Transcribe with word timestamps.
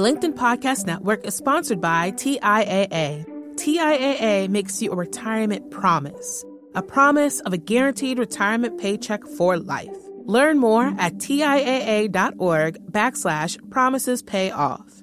The 0.00 0.06
LinkedIn 0.10 0.32
Podcast 0.32 0.86
Network 0.86 1.26
is 1.26 1.34
sponsored 1.34 1.78
by 1.78 2.12
TIAA. 2.12 3.26
TIAA 3.56 4.48
makes 4.48 4.80
you 4.80 4.92
a 4.92 4.96
retirement 4.96 5.70
promise, 5.70 6.42
a 6.74 6.80
promise 6.80 7.40
of 7.40 7.52
a 7.52 7.58
guaranteed 7.58 8.18
retirement 8.18 8.80
paycheck 8.80 9.22
for 9.36 9.58
life. 9.58 9.94
Learn 10.24 10.58
more 10.58 10.86
at 10.96 11.18
TIAA.org 11.18 12.78
backslash 12.90 13.70
promises 13.70 14.22
pay 14.22 14.50
off. 14.50 15.02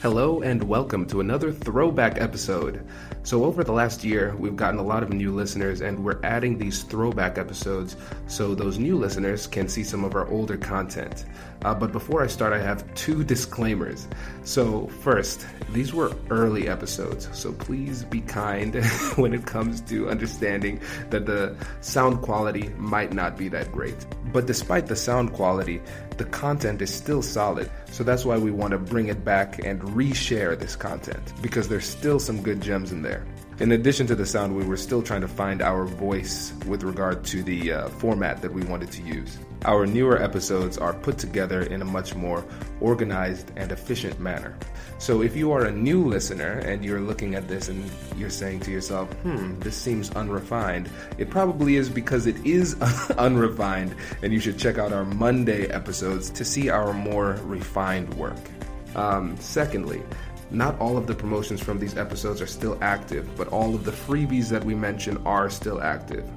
Hello 0.00 0.40
and 0.40 0.62
welcome 0.62 1.04
to 1.04 1.20
another 1.20 1.52
throwback 1.52 2.18
episode. 2.18 2.88
So, 3.22 3.44
over 3.44 3.62
the 3.62 3.72
last 3.72 4.02
year, 4.02 4.34
we've 4.38 4.56
gotten 4.56 4.80
a 4.80 4.82
lot 4.82 5.02
of 5.02 5.12
new 5.12 5.30
listeners, 5.34 5.82
and 5.82 6.02
we're 6.02 6.20
adding 6.22 6.56
these 6.56 6.84
throwback 6.84 7.36
episodes 7.36 7.98
so 8.26 8.54
those 8.54 8.78
new 8.78 8.96
listeners 8.96 9.46
can 9.46 9.68
see 9.68 9.84
some 9.84 10.04
of 10.04 10.14
our 10.14 10.26
older 10.28 10.56
content. 10.56 11.26
Uh, 11.62 11.74
but 11.74 11.92
before 11.92 12.22
I 12.22 12.26
start, 12.26 12.52
I 12.52 12.60
have 12.60 12.92
two 12.94 13.22
disclaimers. 13.22 14.08
So, 14.44 14.86
first, 15.02 15.46
these 15.72 15.92
were 15.92 16.12
early 16.30 16.68
episodes, 16.68 17.28
so 17.32 17.52
please 17.52 18.04
be 18.04 18.22
kind 18.22 18.82
when 19.16 19.34
it 19.34 19.46
comes 19.46 19.80
to 19.82 20.08
understanding 20.08 20.80
that 21.10 21.26
the 21.26 21.54
sound 21.80 22.22
quality 22.22 22.70
might 22.78 23.12
not 23.12 23.36
be 23.36 23.48
that 23.48 23.70
great. 23.72 24.06
But 24.32 24.46
despite 24.46 24.86
the 24.86 24.96
sound 24.96 25.32
quality, 25.32 25.82
the 26.16 26.24
content 26.24 26.82
is 26.82 26.92
still 26.92 27.22
solid. 27.22 27.70
So 27.90 28.04
that's 28.04 28.24
why 28.24 28.38
we 28.38 28.50
want 28.50 28.72
to 28.72 28.78
bring 28.78 29.08
it 29.08 29.24
back 29.24 29.64
and 29.64 29.80
reshare 29.80 30.58
this 30.58 30.76
content 30.76 31.32
because 31.42 31.68
there's 31.68 31.86
still 31.86 32.18
some 32.18 32.42
good 32.42 32.60
gems 32.60 32.92
in 32.92 33.02
there. 33.02 33.26
In 33.58 33.72
addition 33.72 34.06
to 34.06 34.14
the 34.14 34.24
sound, 34.24 34.56
we 34.56 34.64
were 34.64 34.78
still 34.78 35.02
trying 35.02 35.20
to 35.20 35.28
find 35.28 35.60
our 35.60 35.84
voice 35.84 36.54
with 36.66 36.82
regard 36.82 37.24
to 37.26 37.42
the 37.42 37.72
uh, 37.72 37.88
format 37.88 38.40
that 38.40 38.52
we 38.52 38.62
wanted 38.64 38.90
to 38.92 39.02
use. 39.02 39.38
Our 39.66 39.86
newer 39.86 40.20
episodes 40.22 40.78
are 40.78 40.94
put 40.94 41.18
together 41.18 41.62
in 41.62 41.82
a 41.82 41.84
much 41.84 42.14
more 42.14 42.44
organized 42.80 43.52
and 43.56 43.70
efficient 43.70 44.18
manner. 44.18 44.56
So 44.98 45.22
if 45.22 45.36
you 45.36 45.52
are 45.52 45.64
a 45.64 45.70
new 45.70 46.06
listener 46.06 46.60
and 46.60 46.82
you're 46.82 47.00
looking 47.00 47.34
at 47.34 47.46
this 47.46 47.68
and 47.68 47.90
you're 48.16 48.30
saying 48.30 48.60
to 48.60 48.70
yourself, 48.70 49.12
hmm, 49.22 49.58
this 49.60 49.76
seems 49.76 50.10
unrefined, 50.12 50.88
it 51.18 51.28
probably 51.28 51.76
is 51.76 51.90
because 51.90 52.26
it 52.26 52.36
is 52.44 52.80
unrefined, 53.18 53.94
and 54.22 54.32
you 54.32 54.40
should 54.40 54.58
check 54.58 54.78
out 54.78 54.94
our 54.94 55.04
Monday 55.04 55.66
episodes 55.66 56.30
to 56.30 56.44
see 56.44 56.70
our 56.70 56.94
more 56.94 57.38
refined 57.42 58.12
work. 58.14 58.40
Um, 58.94 59.36
secondly, 59.38 60.02
not 60.50 60.78
all 60.80 60.96
of 60.96 61.06
the 61.06 61.14
promotions 61.14 61.62
from 61.62 61.78
these 61.78 61.96
episodes 61.96 62.40
are 62.40 62.46
still 62.46 62.78
active, 62.80 63.36
but 63.36 63.48
all 63.48 63.74
of 63.74 63.84
the 63.84 63.92
freebies 63.92 64.48
that 64.48 64.64
we 64.64 64.74
mention 64.74 65.18
are 65.26 65.50
still 65.50 65.82
active. 65.82 66.28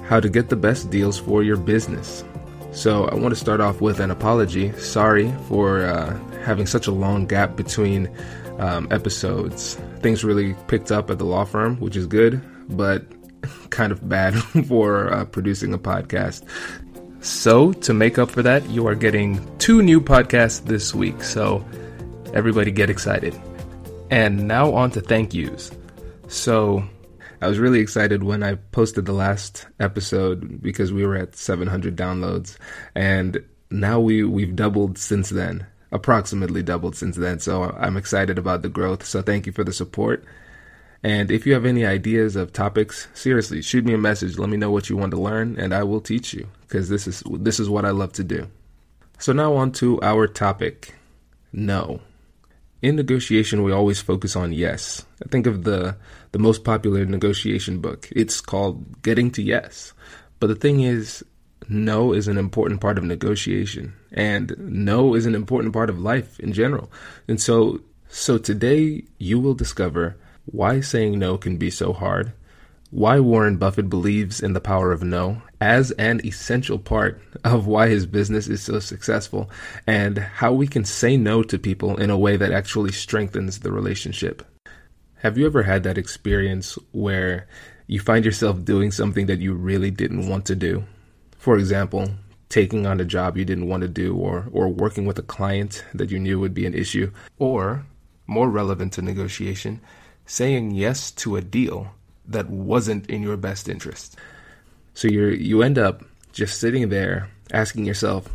how 0.03 0.19
to 0.19 0.29
get 0.29 0.49
the 0.49 0.55
best 0.55 0.91
deals 0.91 1.17
for 1.17 1.41
your 1.41 1.57
business. 1.57 2.23
So, 2.71 3.05
I 3.05 3.15
want 3.15 3.33
to 3.33 3.39
start 3.39 3.59
off 3.59 3.81
with 3.81 3.99
an 3.99 4.11
apology. 4.11 4.71
Sorry 4.73 5.33
for 5.47 5.85
uh, 5.85 6.15
having 6.43 6.65
such 6.65 6.87
a 6.87 6.91
long 6.91 7.25
gap 7.25 7.55
between 7.55 8.09
um, 8.59 8.87
episodes. 8.91 9.75
Things 10.01 10.23
really 10.23 10.55
picked 10.67 10.91
up 10.91 11.09
at 11.09 11.17
the 11.17 11.25
law 11.25 11.45
firm, 11.45 11.77
which 11.77 11.95
is 11.95 12.05
good, 12.05 12.41
but 12.69 13.05
kind 13.69 13.91
of 13.91 14.07
bad 14.07 14.35
for 14.67 15.11
uh, 15.11 15.25
producing 15.25 15.73
a 15.73 15.77
podcast. 15.77 16.43
So, 17.21 17.71
to 17.71 17.93
make 17.93 18.17
up 18.17 18.29
for 18.29 18.41
that, 18.41 18.69
you 18.69 18.85
are 18.87 18.95
getting 18.95 19.39
two 19.57 19.81
new 19.81 20.01
podcasts 20.01 20.65
this 20.65 20.93
week. 20.93 21.23
So, 21.23 21.65
everybody 22.33 22.69
get 22.69 22.89
excited. 22.89 23.33
And 24.09 24.45
now, 24.45 24.73
on 24.73 24.91
to 24.91 25.01
thank 25.01 25.33
yous. 25.33 25.71
So, 26.27 26.83
I 27.41 27.47
was 27.47 27.59
really 27.59 27.79
excited 27.79 28.23
when 28.23 28.43
I 28.43 28.55
posted 28.55 29.05
the 29.05 29.13
last 29.13 29.67
episode 29.79 30.61
because 30.61 30.91
we 30.91 31.05
were 31.05 31.15
at 31.15 31.35
700 31.35 31.95
downloads, 31.95 32.57
and 32.93 33.41
now 33.71 33.99
we 33.99 34.23
we've 34.23 34.55
doubled 34.55 34.97
since 34.97 35.29
then 35.29 35.65
approximately 35.93 36.63
doubled 36.63 36.95
since 36.95 37.15
then. 37.15 37.39
So 37.39 37.63
I'm 37.63 37.95
excited 37.95 38.37
about 38.37 38.63
the 38.63 38.69
growth. 38.69 39.05
So 39.05 39.21
thank 39.21 39.45
you 39.45 39.53
for 39.53 39.63
the 39.63 39.71
support. 39.71 40.25
And 41.03 41.31
if 41.31 41.45
you 41.45 41.53
have 41.53 41.65
any 41.65 41.85
ideas 41.85 42.35
of 42.35 42.51
topics, 42.51 43.07
seriously, 43.13 43.61
shoot 43.61 43.85
me 43.85 43.93
a 43.93 43.97
message. 43.97 44.37
Let 44.37 44.49
me 44.49 44.57
know 44.57 44.71
what 44.71 44.89
you 44.89 44.97
want 44.97 45.11
to 45.11 45.21
learn 45.21 45.57
and 45.59 45.73
I 45.73 45.83
will 45.83 46.01
teach 46.01 46.33
you 46.33 46.47
because 46.61 46.89
this 46.89 47.07
is 47.07 47.23
this 47.29 47.59
is 47.59 47.69
what 47.69 47.85
I 47.85 47.91
love 47.91 48.13
to 48.13 48.23
do. 48.23 48.49
So 49.19 49.31
now 49.31 49.53
on 49.53 49.71
to 49.73 50.01
our 50.01 50.27
topic. 50.27 50.95
No. 51.51 52.01
In 52.81 52.95
negotiation, 52.97 53.63
we 53.63 53.71
always 53.71 54.01
focus 54.01 54.35
on 54.35 54.51
yes. 54.51 55.05
I 55.23 55.29
think 55.29 55.45
of 55.45 55.63
the 55.63 55.95
the 56.31 56.39
most 56.39 56.63
popular 56.63 57.05
negotiation 57.05 57.79
book. 57.79 58.09
It's 58.11 58.41
called 58.41 59.01
Getting 59.03 59.29
to 59.31 59.43
Yes. 59.43 59.93
But 60.39 60.47
the 60.47 60.55
thing 60.55 60.81
is, 60.81 61.23
no 61.69 62.13
is 62.13 62.27
an 62.27 62.37
important 62.37 62.81
part 62.81 62.97
of 62.97 63.03
negotiation 63.03 63.93
and 64.11 64.55
no 64.57 65.13
is 65.15 65.25
an 65.25 65.35
important 65.35 65.73
part 65.73 65.89
of 65.89 65.99
life 65.99 66.39
in 66.39 66.53
general. 66.53 66.91
And 67.27 67.41
so 67.41 67.81
so 68.09 68.37
today 68.37 69.03
you 69.17 69.39
will 69.39 69.55
discover 69.55 70.15
why 70.45 70.81
saying 70.81 71.17
no 71.17 71.37
can 71.37 71.57
be 71.57 71.69
so 71.69 71.93
hard, 71.93 72.33
why 72.91 73.19
Warren 73.19 73.57
Buffett 73.57 73.89
believes 73.89 74.39
in 74.39 74.53
the 74.53 74.61
power 74.61 74.91
of 74.91 75.01
no 75.01 75.41
as 75.59 75.91
an 75.91 76.21
essential 76.25 76.77
part 76.77 77.21
of 77.43 77.65
why 77.65 77.87
his 77.87 78.05
business 78.05 78.47
is 78.47 78.61
so 78.61 78.79
successful, 78.79 79.49
and 79.87 80.17
how 80.17 80.53
we 80.53 80.67
can 80.67 80.85
say 80.85 81.17
no 81.17 81.41
to 81.41 81.57
people 81.57 81.97
in 81.97 82.09
a 82.09 82.17
way 82.17 82.37
that 82.37 82.51
actually 82.51 82.91
strengthens 82.91 83.59
the 83.59 83.71
relationship. 83.71 84.45
Have 85.17 85.37
you 85.37 85.45
ever 85.45 85.63
had 85.63 85.83
that 85.83 85.97
experience 85.97 86.77
where 86.91 87.47
you 87.87 87.99
find 87.99 88.25
yourself 88.25 88.63
doing 88.63 88.91
something 88.91 89.25
that 89.27 89.39
you 89.39 89.53
really 89.53 89.89
didn't 89.89 90.27
want 90.27 90.45
to 90.47 90.55
do? 90.55 90.83
For 91.43 91.57
example, 91.57 92.09
taking 92.47 92.87
on 92.87 93.01
a 93.01 93.03
job 93.03 93.35
you 93.35 93.43
didn't 93.43 93.67
want 93.67 93.81
to 93.81 93.89
do 93.89 94.15
or 94.15 94.47
or 94.53 94.69
working 94.69 95.05
with 95.05 95.19
a 95.19 95.29
client 95.35 95.83
that 95.93 96.09
you 96.09 96.17
knew 96.17 96.39
would 96.39 96.53
be 96.53 96.65
an 96.65 96.73
issue 96.73 97.11
or 97.37 97.85
more 98.27 98.49
relevant 98.49 98.93
to 98.93 99.01
negotiation, 99.01 99.81
saying 100.25 100.71
yes 100.71 101.11
to 101.19 101.35
a 101.35 101.41
deal 101.41 101.95
that 102.25 102.49
wasn't 102.49 103.09
in 103.09 103.21
your 103.21 103.35
best 103.35 103.67
interest. 103.67 104.15
So 104.93 105.09
you 105.09 105.25
you 105.35 105.61
end 105.61 105.77
up 105.77 106.05
just 106.31 106.61
sitting 106.61 106.87
there 106.87 107.27
asking 107.51 107.83
yourself, 107.83 108.29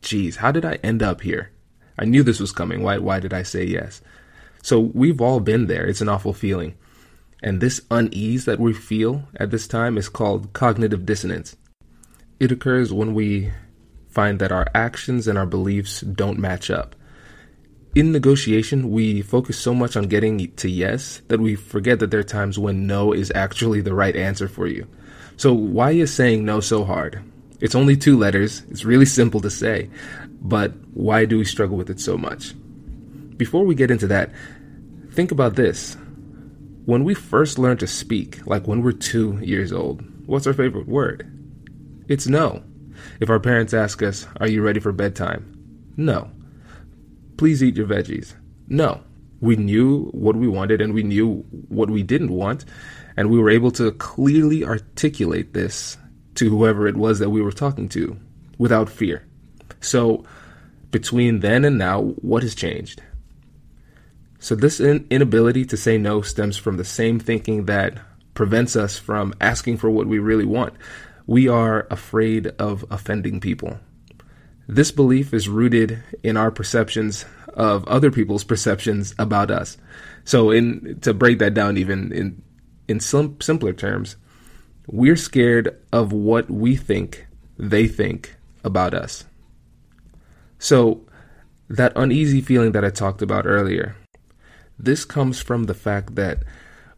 "Geez, 0.00 0.36
how 0.36 0.52
did 0.52 0.64
I 0.64 0.74
end 0.84 1.02
up 1.02 1.22
here? 1.22 1.50
I 1.98 2.04
knew 2.04 2.22
this 2.22 2.38
was 2.38 2.52
coming. 2.52 2.84
Why 2.84 2.98
why 2.98 3.18
did 3.18 3.34
I 3.34 3.42
say 3.42 3.64
yes?" 3.64 4.02
So 4.62 4.78
we've 4.78 5.20
all 5.20 5.40
been 5.40 5.66
there. 5.66 5.84
It's 5.84 6.00
an 6.00 6.08
awful 6.08 6.32
feeling. 6.32 6.74
And 7.42 7.58
this 7.58 7.80
unease 7.90 8.44
that 8.44 8.60
we 8.60 8.72
feel 8.72 9.24
at 9.34 9.50
this 9.50 9.66
time 9.66 9.98
is 9.98 10.08
called 10.08 10.52
cognitive 10.52 11.04
dissonance. 11.04 11.56
It 12.40 12.50
occurs 12.50 12.90
when 12.90 13.12
we 13.12 13.52
find 14.08 14.38
that 14.38 14.50
our 14.50 14.66
actions 14.74 15.28
and 15.28 15.36
our 15.36 15.44
beliefs 15.44 16.00
don't 16.00 16.38
match 16.38 16.70
up. 16.70 16.96
in 17.94 18.12
negotiation, 18.12 18.90
we 18.90 19.20
focus 19.20 19.58
so 19.58 19.74
much 19.74 19.96
on 19.96 20.04
getting 20.04 20.50
to 20.54 20.70
yes 20.70 21.20
that 21.28 21.40
we 21.40 21.54
forget 21.56 21.98
that 21.98 22.10
there 22.10 22.20
are 22.20 22.36
times 22.38 22.58
when 22.58 22.86
no 22.86 23.12
is 23.12 23.32
actually 23.34 23.80
the 23.80 23.92
right 23.92 24.16
answer 24.16 24.48
for 24.48 24.66
you. 24.66 24.86
So, 25.36 25.52
why 25.52 25.90
is 25.90 26.14
saying 26.14 26.44
no 26.44 26.60
so 26.60 26.84
hard? 26.84 27.20
It's 27.60 27.74
only 27.74 27.96
two 27.96 28.16
letters, 28.16 28.62
it's 28.70 28.84
really 28.84 29.06
simple 29.06 29.40
to 29.40 29.50
say, 29.50 29.90
but 30.40 30.72
why 30.94 31.26
do 31.26 31.36
we 31.36 31.44
struggle 31.44 31.76
with 31.76 31.90
it 31.90 32.00
so 32.00 32.16
much? 32.16 32.54
Before 33.36 33.64
we 33.64 33.74
get 33.74 33.90
into 33.90 34.06
that, 34.06 34.30
think 35.10 35.30
about 35.30 35.56
this. 35.56 35.96
When 36.86 37.04
we 37.04 37.12
first 37.14 37.58
learn 37.58 37.76
to 37.78 37.86
speak, 37.86 38.46
like 38.46 38.66
when 38.66 38.82
we're 38.82 38.92
two 38.92 39.38
years 39.42 39.72
old, 39.72 40.02
what's 40.26 40.46
our 40.46 40.54
favorite 40.54 40.88
word? 40.88 41.39
It's 42.10 42.26
no. 42.26 42.62
If 43.20 43.30
our 43.30 43.40
parents 43.40 43.72
ask 43.72 44.02
us, 44.02 44.26
Are 44.38 44.48
you 44.48 44.60
ready 44.60 44.80
for 44.80 44.92
bedtime? 44.92 45.92
No 45.96 46.30
please 47.40 47.62
eat 47.62 47.74
your 47.74 47.86
veggies. 47.86 48.34
No. 48.68 49.00
We 49.40 49.56
knew 49.56 50.10
what 50.12 50.36
we 50.36 50.46
wanted 50.46 50.82
and 50.82 50.92
we 50.92 51.02
knew 51.02 51.42
what 51.70 51.88
we 51.88 52.02
didn't 52.02 52.32
want. 52.32 52.66
And 53.16 53.30
we 53.30 53.38
were 53.38 53.48
able 53.48 53.70
to 53.72 53.92
clearly 53.92 54.62
articulate 54.62 55.54
this 55.54 55.96
to 56.34 56.50
whoever 56.50 56.86
it 56.86 56.98
was 56.98 57.18
that 57.18 57.30
we 57.30 57.40
were 57.40 57.50
talking 57.50 57.88
to 57.90 58.14
without 58.58 58.90
fear. 58.90 59.26
So, 59.80 60.22
between 60.90 61.40
then 61.40 61.64
and 61.64 61.78
now, 61.78 62.02
what 62.20 62.42
has 62.42 62.54
changed? 62.54 63.02
So, 64.38 64.54
this 64.54 64.78
in- 64.78 65.06
inability 65.08 65.64
to 65.64 65.78
say 65.78 65.96
no 65.96 66.20
stems 66.20 66.58
from 66.58 66.76
the 66.76 66.84
same 66.84 67.18
thinking 67.18 67.64
that 67.64 67.96
prevents 68.34 68.76
us 68.76 68.98
from 68.98 69.32
asking 69.40 69.78
for 69.78 69.88
what 69.88 70.06
we 70.06 70.18
really 70.18 70.44
want. 70.44 70.74
We 71.30 71.46
are 71.46 71.86
afraid 71.92 72.48
of 72.58 72.84
offending 72.90 73.38
people. 73.38 73.78
This 74.66 74.90
belief 74.90 75.32
is 75.32 75.48
rooted 75.48 76.02
in 76.24 76.36
our 76.36 76.50
perceptions 76.50 77.24
of 77.54 77.86
other 77.86 78.10
people's 78.10 78.42
perceptions 78.42 79.14
about 79.16 79.48
us. 79.48 79.78
So, 80.24 80.50
in 80.50 80.98
to 81.02 81.14
break 81.14 81.38
that 81.38 81.54
down 81.54 81.76
even 81.76 82.10
in 82.12 82.42
in 82.88 82.98
sim- 82.98 83.40
simpler 83.40 83.72
terms, 83.72 84.16
we're 84.88 85.14
scared 85.14 85.78
of 85.92 86.12
what 86.12 86.50
we 86.50 86.74
think 86.74 87.28
they 87.56 87.86
think 87.86 88.34
about 88.64 88.92
us. 88.92 89.24
So, 90.58 91.06
that 91.68 91.92
uneasy 91.94 92.40
feeling 92.40 92.72
that 92.72 92.84
I 92.84 92.90
talked 92.90 93.22
about 93.22 93.46
earlier, 93.46 93.94
this 94.80 95.04
comes 95.04 95.40
from 95.40 95.66
the 95.66 95.74
fact 95.74 96.16
that 96.16 96.42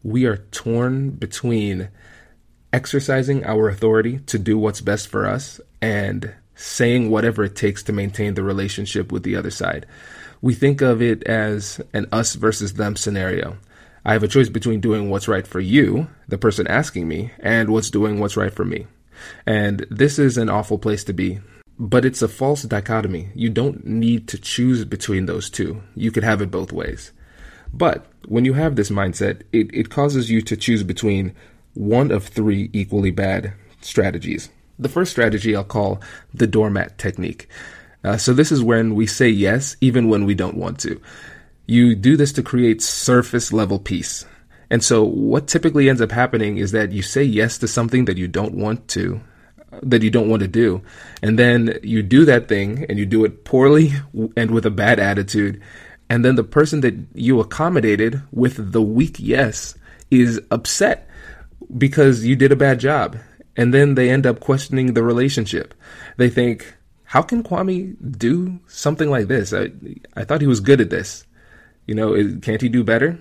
we 0.01 0.25
are 0.25 0.37
torn 0.37 1.11
between 1.11 1.89
exercising 2.73 3.45
our 3.45 3.69
authority 3.69 4.19
to 4.25 4.39
do 4.39 4.57
what's 4.57 4.81
best 4.81 5.07
for 5.07 5.25
us 5.27 5.61
and 5.81 6.33
saying 6.55 7.09
whatever 7.09 7.43
it 7.43 7.55
takes 7.55 7.83
to 7.83 7.93
maintain 7.93 8.33
the 8.33 8.43
relationship 8.43 9.11
with 9.11 9.23
the 9.23 9.35
other 9.35 9.51
side. 9.51 9.85
We 10.41 10.53
think 10.53 10.81
of 10.81 11.01
it 11.01 11.23
as 11.23 11.79
an 11.93 12.07
us 12.11 12.35
versus 12.35 12.73
them 12.73 12.95
scenario. 12.95 13.57
I 14.03 14.13
have 14.13 14.23
a 14.23 14.27
choice 14.27 14.49
between 14.49 14.81
doing 14.81 15.09
what's 15.09 15.29
right 15.29 15.47
for 15.47 15.61
you, 15.61 16.07
the 16.27 16.37
person 16.37 16.67
asking 16.67 17.07
me, 17.07 17.31
and 17.39 17.69
what's 17.69 17.89
doing 17.89 18.19
what's 18.19 18.35
right 18.35 18.51
for 18.51 18.65
me. 18.65 18.87
And 19.45 19.85
this 19.89 20.19
is 20.19 20.37
an 20.37 20.49
awful 20.49 20.77
place 20.77 21.03
to 21.05 21.13
be. 21.13 21.39
But 21.79 22.05
it's 22.05 22.21
a 22.21 22.27
false 22.27 22.63
dichotomy. 22.63 23.29
You 23.33 23.49
don't 23.49 23.85
need 23.85 24.27
to 24.29 24.37
choose 24.37 24.83
between 24.83 25.25
those 25.25 25.49
two. 25.49 25.81
You 25.95 26.11
could 26.11 26.23
have 26.23 26.41
it 26.41 26.51
both 26.51 26.73
ways. 26.73 27.11
But 27.73 28.05
when 28.27 28.45
you 28.45 28.53
have 28.53 28.75
this 28.75 28.89
mindset, 28.89 29.41
it, 29.51 29.73
it 29.73 29.89
causes 29.89 30.29
you 30.29 30.41
to 30.43 30.57
choose 30.57 30.83
between 30.83 31.33
one 31.73 32.11
of 32.11 32.27
three 32.27 32.69
equally 32.73 33.11
bad 33.11 33.53
strategies. 33.81 34.49
The 34.79 34.89
first 34.89 35.11
strategy 35.11 35.55
I'll 35.55 35.63
call 35.63 36.01
the 36.33 36.47
doormat 36.47 36.97
technique. 36.97 37.47
Uh, 38.03 38.17
so 38.17 38.33
this 38.33 38.51
is 38.51 38.63
when 38.63 38.95
we 38.95 39.07
say 39.07 39.29
yes 39.29 39.75
even 39.81 40.09
when 40.09 40.25
we 40.25 40.35
don't 40.35 40.57
want 40.57 40.79
to. 40.81 41.01
You 41.67 41.95
do 41.95 42.17
this 42.17 42.33
to 42.33 42.43
create 42.43 42.81
surface 42.81 43.53
level 43.53 43.79
peace. 43.79 44.25
And 44.69 44.83
so 44.83 45.03
what 45.03 45.47
typically 45.47 45.87
ends 45.87 46.01
up 46.01 46.11
happening 46.11 46.57
is 46.57 46.71
that 46.71 46.91
you 46.91 47.01
say 47.01 47.23
yes 47.23 47.57
to 47.59 47.67
something 47.67 48.05
that 48.05 48.17
you 48.17 48.27
don't 48.27 48.55
want 48.55 48.87
to, 48.89 49.21
that 49.81 50.01
you 50.01 50.09
don't 50.09 50.29
want 50.29 50.41
to 50.41 50.47
do. 50.47 50.81
And 51.21 51.39
then 51.39 51.79
you 51.83 52.03
do 52.03 52.25
that 52.25 52.47
thing 52.47 52.85
and 52.89 52.97
you 52.97 53.05
do 53.05 53.23
it 53.23 53.45
poorly 53.45 53.93
and 54.37 54.51
with 54.51 54.65
a 54.65 54.71
bad 54.71 54.99
attitude. 54.99 55.61
And 56.09 56.25
then 56.25 56.35
the 56.35 56.43
person 56.43 56.81
that 56.81 56.95
you 57.13 57.39
accommodated 57.39 58.21
with 58.31 58.71
the 58.71 58.81
weak 58.81 59.17
yes 59.19 59.75
is 60.11 60.41
upset 60.51 61.07
because 61.77 62.25
you 62.25 62.35
did 62.35 62.51
a 62.51 62.57
bad 62.57 62.79
job 62.79 63.17
and 63.55 63.73
then 63.73 63.95
they 63.95 64.09
end 64.09 64.25
up 64.25 64.39
questioning 64.39 64.93
the 64.93 65.03
relationship. 65.03 65.73
They 66.17 66.29
think, 66.29 66.73
how 67.03 67.21
can 67.21 67.43
Kwame 67.43 67.95
do 68.17 68.59
something 68.67 69.09
like 69.09 69.27
this? 69.27 69.53
I, 69.53 69.71
I 70.15 70.23
thought 70.23 70.41
he 70.41 70.47
was 70.47 70.59
good 70.59 70.81
at 70.81 70.89
this. 70.89 71.25
You 71.85 71.95
know, 71.95 72.39
can't 72.41 72.61
he 72.61 72.69
do 72.69 72.83
better? 72.83 73.19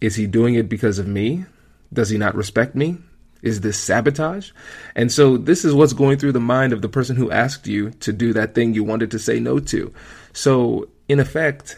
Is 0.00 0.16
he 0.16 0.26
doing 0.26 0.54
it 0.54 0.68
because 0.68 0.98
of 0.98 1.08
me? 1.08 1.44
Does 1.92 2.10
he 2.10 2.18
not 2.18 2.34
respect 2.34 2.74
me? 2.74 2.98
Is 3.42 3.60
this 3.60 3.78
sabotage? 3.78 4.52
And 4.94 5.10
so 5.10 5.36
this 5.36 5.64
is 5.64 5.74
what's 5.74 5.92
going 5.92 6.18
through 6.18 6.32
the 6.32 6.40
mind 6.40 6.72
of 6.72 6.82
the 6.82 6.88
person 6.88 7.16
who 7.16 7.30
asked 7.30 7.66
you 7.66 7.90
to 7.90 8.12
do 8.12 8.32
that 8.34 8.54
thing 8.54 8.74
you 8.74 8.84
wanted 8.84 9.10
to 9.10 9.18
say 9.18 9.40
no 9.40 9.58
to. 9.58 9.92
So 10.32 10.88
in 11.08 11.18
effect, 11.18 11.76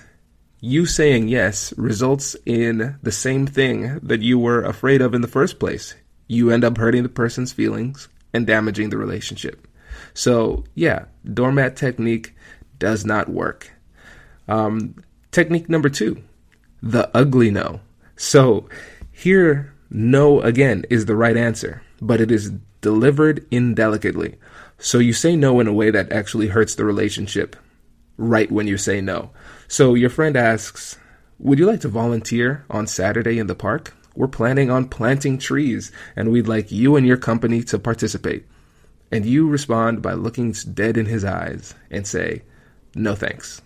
you 0.61 0.85
saying 0.85 1.29
yes 1.29 1.73
results 1.79 2.37
in 2.45 2.99
the 3.03 3.13
same 3.13 3.47
thing 3.47 3.99
that 4.03 4.21
you 4.21 4.39
were 4.39 4.63
afraid 4.63 5.01
of 5.01 5.15
in 5.15 5.23
the 5.23 5.29
first 5.29 5.59
place 5.59 5.95
you 6.27 6.51
end 6.51 6.65
up 6.65 6.77
hurting 6.77 7.03
the 7.03 7.09
person's 7.09 7.53
feelings 7.53 8.09
and 8.33 8.47
damaging 8.47 8.91
the 8.91 8.99
relationship. 8.99 9.67
So, 10.13 10.65
yeah, 10.75 11.07
doormat 11.33 11.77
technique 11.77 12.35
does 12.79 13.05
not 13.05 13.29
work. 13.29 13.71
Um, 14.49 14.97
technique 15.31 15.69
number 15.69 15.89
two, 15.89 16.23
the 16.83 17.11
ugly 17.17 17.51
no. 17.51 17.81
So, 18.17 18.69
here, 19.11 19.73
no 19.91 20.41
again 20.43 20.85
is 20.91 21.07
the 21.07 21.17
right 21.17 21.37
answer, 21.37 21.83
but 22.01 22.21
it 22.21 22.31
is 22.31 22.53
delivered 22.81 23.47
indelicately. 23.51 24.37
So, 24.79 24.99
you 24.99 25.13
say 25.13 25.37
no 25.37 25.61
in 25.61 25.67
a 25.67 25.73
way 25.73 25.91
that 25.91 26.13
actually 26.13 26.49
hurts 26.49 26.75
the 26.75 26.85
relationship 26.85 27.57
right 28.17 28.51
when 28.51 28.67
you 28.67 28.77
say 28.77 29.01
no. 29.01 29.31
So, 29.69 29.95
your 29.95 30.11
friend 30.11 30.37
asks, 30.37 30.99
Would 31.39 31.59
you 31.59 31.67
like 31.67 31.81
to 31.81 31.89
volunteer 31.89 32.65
on 32.69 32.87
Saturday 32.87 33.39
in 33.39 33.47
the 33.47 33.55
park? 33.55 33.95
We're 34.17 34.29
planning 34.29 34.71
on 34.71 34.89
planting 34.89 35.39
trees, 35.39 35.91
and 36.15 36.31
we'd 36.31 36.49
like 36.49 36.71
you 36.71 36.97
and 36.97 37.07
your 37.07 37.17
company 37.17 37.63
to 37.65 37.79
participate. 37.79 38.47
And 39.11 39.27
you 39.27 39.49
respond 39.49 40.03
by 40.03 40.15
looking 40.15 40.53
dead 40.53 40.97
in 40.97 41.07
his 41.07 41.25
eyes 41.25 41.75
and 41.91 42.07
say, 42.07 42.43
No 42.95 43.15
thanks. 43.15 43.61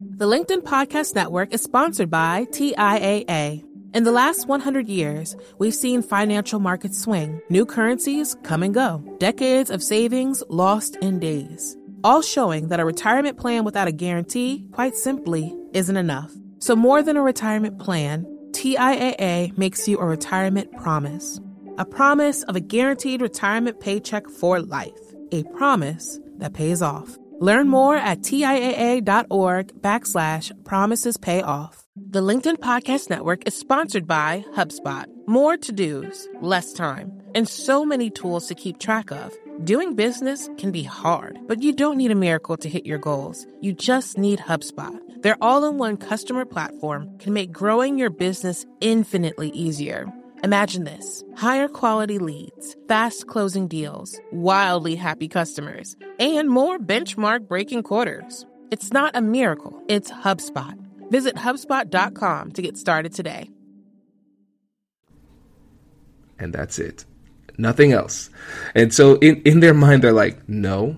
The 0.00 0.26
LinkedIn 0.26 0.62
Podcast 0.62 1.14
Network 1.14 1.54
is 1.54 1.62
sponsored 1.62 2.10
by 2.10 2.46
TIAA. 2.46 3.64
In 3.94 4.04
the 4.04 4.10
last 4.10 4.48
100 4.48 4.88
years, 4.88 5.36
we've 5.58 5.74
seen 5.74 6.02
financial 6.02 6.58
markets 6.58 7.00
swing, 7.00 7.40
new 7.50 7.64
currencies 7.64 8.34
come 8.42 8.62
and 8.62 8.74
go, 8.74 9.04
decades 9.18 9.70
of 9.70 9.82
savings 9.82 10.42
lost 10.48 10.96
in 10.96 11.20
days, 11.20 11.76
all 12.02 12.22
showing 12.22 12.68
that 12.68 12.80
a 12.80 12.84
retirement 12.84 13.38
plan 13.38 13.64
without 13.64 13.88
a 13.88 13.92
guarantee, 13.92 14.66
quite 14.72 14.96
simply, 14.96 15.54
isn't 15.72 15.96
enough. 15.96 16.32
So, 16.58 16.74
more 16.74 17.02
than 17.02 17.16
a 17.16 17.22
retirement 17.22 17.78
plan, 17.78 18.26
TIAA 18.52 19.56
makes 19.56 19.88
you 19.88 19.98
a 19.98 20.04
retirement 20.04 20.70
promise. 20.76 21.40
A 21.78 21.84
promise 21.84 22.42
of 22.44 22.54
a 22.54 22.60
guaranteed 22.60 23.22
retirement 23.22 23.80
paycheck 23.80 24.28
for 24.28 24.60
life. 24.60 24.92
A 25.32 25.42
promise 25.44 26.20
that 26.36 26.52
pays 26.52 26.82
off. 26.82 27.18
Learn 27.40 27.68
more 27.68 27.96
at 27.96 28.20
TIAA.org 28.20 29.68
backslash 29.80 30.64
promises 30.64 31.16
pay 31.16 31.42
off. 31.42 31.82
The 31.96 32.20
LinkedIn 32.20 32.58
Podcast 32.58 33.10
Network 33.10 33.46
is 33.46 33.58
sponsored 33.58 34.06
by 34.06 34.44
HubSpot. 34.54 35.06
More 35.26 35.56
to 35.56 35.72
dos, 35.72 36.28
less 36.40 36.72
time, 36.72 37.22
and 37.34 37.48
so 37.48 37.84
many 37.84 38.10
tools 38.10 38.46
to 38.48 38.54
keep 38.54 38.78
track 38.78 39.10
of. 39.10 39.34
Doing 39.64 39.94
business 39.94 40.48
can 40.58 40.70
be 40.70 40.82
hard, 40.82 41.38
but 41.46 41.62
you 41.62 41.72
don't 41.72 41.96
need 41.96 42.10
a 42.10 42.14
miracle 42.14 42.56
to 42.58 42.68
hit 42.68 42.86
your 42.86 42.98
goals. 42.98 43.46
You 43.60 43.72
just 43.72 44.18
need 44.18 44.38
HubSpot. 44.38 44.98
Their 45.22 45.36
all 45.40 45.64
in 45.64 45.78
one 45.78 45.96
customer 45.96 46.44
platform 46.44 47.16
can 47.18 47.32
make 47.32 47.52
growing 47.52 47.96
your 47.96 48.10
business 48.10 48.66
infinitely 48.80 49.50
easier. 49.50 50.12
Imagine 50.42 50.82
this 50.82 51.22
higher 51.36 51.68
quality 51.68 52.18
leads, 52.18 52.76
fast 52.88 53.28
closing 53.28 53.68
deals, 53.68 54.20
wildly 54.32 54.96
happy 54.96 55.28
customers, 55.28 55.94
and 56.18 56.50
more 56.50 56.76
benchmark 56.78 57.46
breaking 57.46 57.84
quarters. 57.84 58.44
It's 58.72 58.92
not 58.92 59.14
a 59.14 59.22
miracle, 59.22 59.80
it's 59.86 60.10
HubSpot. 60.10 60.76
Visit 61.10 61.36
HubSpot.com 61.36 62.52
to 62.52 62.62
get 62.62 62.76
started 62.76 63.14
today. 63.14 63.48
And 66.40 66.52
that's 66.52 66.80
it. 66.80 67.04
Nothing 67.58 67.92
else. 67.92 68.28
And 68.74 68.92
so 68.92 69.18
in, 69.18 69.40
in 69.42 69.60
their 69.60 69.74
mind, 69.74 70.02
they're 70.02 70.12
like, 70.12 70.48
no, 70.48 70.96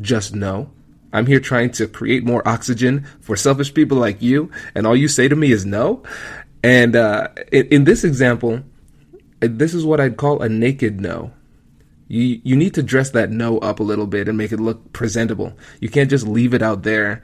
just 0.00 0.34
no. 0.34 0.70
I'm 1.12 1.26
here 1.26 1.40
trying 1.40 1.70
to 1.72 1.86
create 1.86 2.24
more 2.24 2.46
oxygen 2.46 3.06
for 3.20 3.36
selfish 3.36 3.72
people 3.72 3.98
like 3.98 4.20
you, 4.20 4.50
and 4.74 4.86
all 4.86 4.96
you 4.96 5.08
say 5.08 5.28
to 5.28 5.36
me 5.36 5.52
is 5.52 5.64
no. 5.64 6.02
And 6.62 6.96
uh, 6.96 7.28
in, 7.52 7.66
in 7.66 7.84
this 7.84 8.04
example, 8.04 8.62
this 9.40 9.74
is 9.74 9.84
what 9.84 10.00
I'd 10.00 10.16
call 10.16 10.42
a 10.42 10.48
naked 10.48 11.00
no. 11.00 11.32
You 12.08 12.40
you 12.42 12.56
need 12.56 12.74
to 12.74 12.82
dress 12.82 13.10
that 13.10 13.30
no 13.30 13.58
up 13.58 13.80
a 13.80 13.84
little 13.84 14.06
bit 14.06 14.28
and 14.28 14.38
make 14.38 14.52
it 14.52 14.60
look 14.60 14.92
presentable. 14.92 15.52
You 15.80 15.88
can't 15.88 16.10
just 16.10 16.26
leave 16.26 16.54
it 16.54 16.62
out 16.62 16.82
there 16.82 17.22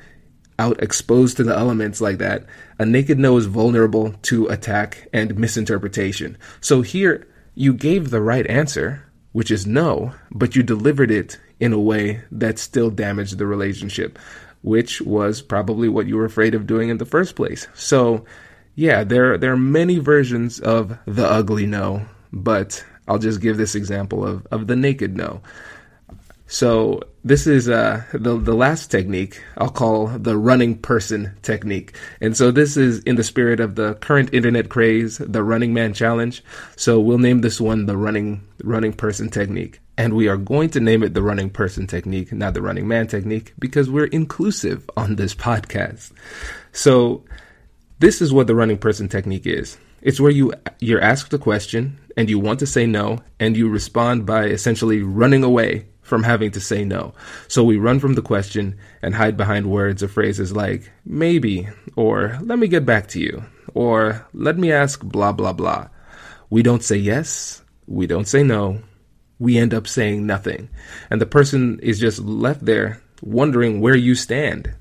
out 0.59 0.83
exposed 0.83 1.37
to 1.37 1.45
the 1.45 1.57
elements 1.57 2.01
like 2.01 2.19
that, 2.19 2.47
a 2.79 2.87
naked 2.87 3.19
no 3.19 3.37
is 3.37 3.47
vulnerable 3.47 4.13
to 4.23 4.47
attack 4.49 5.09
and 5.13 5.37
misinterpretation. 5.37 6.39
So 6.61 6.83
here, 6.83 7.27
you 7.55 7.75
gave 7.75 8.11
the 8.11 8.21
right 8.21 8.47
answer, 8.47 9.05
which 9.33 9.51
is 9.51 9.67
no, 9.67 10.15
but 10.31 10.55
you 10.55 10.63
delivered 10.63 11.11
it 11.11 11.39
in 11.61 11.73
a 11.73 11.79
way 11.79 12.23
that 12.31 12.59
still 12.59 12.91
damaged 12.91 13.39
the 13.39 13.47
relationship, 13.47 14.19
which 14.63 15.01
was 15.03 15.43
probably 15.43 15.89
what 15.89 16.07
you 16.07 16.17
were 16.17 16.25
afraid 16.25 16.55
of 16.55 16.67
doing 16.67 16.89
in 16.89 16.99
the 16.99 17.05
first 17.05 17.37
place. 17.37 17.67
So, 17.75 18.25
yeah, 18.75 19.05
there 19.05 19.39
there 19.39 19.53
are 19.53 19.57
many 19.57 19.99
versions 19.99 20.61
of 20.61 20.99
the 21.07 21.27
ugly 21.27 21.67
no, 21.67 22.07
but 22.33 22.85
I'll 23.07 23.19
just 23.19 23.41
give 23.41 23.57
this 23.57 23.75
example 23.75 24.27
of 24.27 24.47
of 24.51 24.67
the 24.67 24.77
naked 24.77 25.17
no. 25.17 25.43
So 26.47 27.01
this 27.25 27.47
is 27.47 27.69
uh, 27.69 28.05
the 28.13 28.39
the 28.39 28.55
last 28.55 28.91
technique 28.91 29.43
I'll 29.57 29.71
call 29.71 30.09
the 30.09 30.37
running 30.37 30.79
person 30.79 31.37
technique, 31.43 31.97
and 32.21 32.37
so 32.37 32.51
this 32.51 32.77
is 32.77 33.01
in 33.05 33.17
the 33.17 33.25
spirit 33.25 33.61
of 33.61 33.77
the 33.77 33.95
current 33.95 34.33
internet 34.35 34.69
craze, 34.69 35.19
the 35.19 35.43
Running 35.43 35.73
Man 35.73 35.95
challenge. 35.95 36.45
So 36.77 37.01
we'll 37.01 37.19
name 37.19 37.41
this 37.41 37.61
one 37.61 37.87
the 37.87 37.97
running 37.97 38.47
running 38.63 38.93
person 38.93 39.31
technique, 39.31 39.81
and 39.97 40.15
we 40.15 40.29
are 40.29 40.37
going 40.37 40.71
to 40.71 40.81
name 40.81 41.03
it 41.03 41.15
the 41.15 41.23
running 41.23 41.51
person 41.51 41.87
technique, 41.87 42.33
not 42.33 42.55
the 42.55 42.63
running 42.63 42.89
man 42.89 43.07
technique, 43.07 43.53
because 43.59 43.89
we're 43.89 44.07
inclusive 44.07 44.89
on 44.97 45.17
this 45.17 45.35
podcast. 45.35 46.13
So 46.73 47.25
this 48.01 48.21
is 48.21 48.33
what 48.33 48.47
the 48.47 48.55
running 48.55 48.79
person 48.79 49.09
technique 49.09 49.47
is. 49.47 49.79
It's 50.03 50.21
where 50.21 50.31
you 50.31 50.53
you're 50.81 51.01
asked 51.01 51.33
a 51.33 51.39
question 51.39 51.99
and 52.17 52.29
you 52.29 52.39
want 52.39 52.61
to 52.61 52.67
say 52.67 52.87
no, 52.87 53.21
and 53.41 53.57
you 53.57 53.69
respond 53.69 54.27
by 54.27 54.45
essentially 54.45 55.03
running 55.03 55.43
away 55.43 55.87
from 56.03 56.23
having 56.23 56.51
to 56.53 56.61
say 56.61 56.85
no. 56.85 57.15
So 57.49 57.65
we 57.65 57.79
run 57.79 57.99
from 57.99 58.15
the 58.15 58.23
question 58.23 58.77
and 59.03 59.15
hide 59.15 59.37
behind 59.37 59.71
words 59.71 60.03
or 60.03 60.09
phrases 60.09 60.53
like 60.53 60.93
maybe, 61.05 61.69
or 61.97 62.39
let 62.43 62.59
me 62.59 62.69
get 62.69 62.85
back 62.85 63.09
to 63.09 63.21
you, 63.21 63.43
or 63.73 64.27
let 64.35 64.59
me 64.59 64.71
ask 64.71 65.03
blah, 65.03 65.33
blah, 65.33 65.55
blah. 65.55 65.89
We 66.51 66.63
don't 66.63 66.85
say 66.85 66.97
yes, 66.97 67.63
we 67.87 68.07
don't 68.07 68.29
say 68.29 68.43
no, 68.43 68.81
we 69.39 69.59
end 69.59 69.75
up 69.75 69.87
saying 69.87 70.27
nothing. 70.27 70.69
And 71.11 71.21
the 71.21 71.27
person 71.27 71.79
is 71.81 71.99
just 71.99 72.19
left 72.21 72.65
there 72.65 73.03
wondering 73.23 73.81
where 73.81 73.97
you 73.97 74.15
stand. 74.15 74.75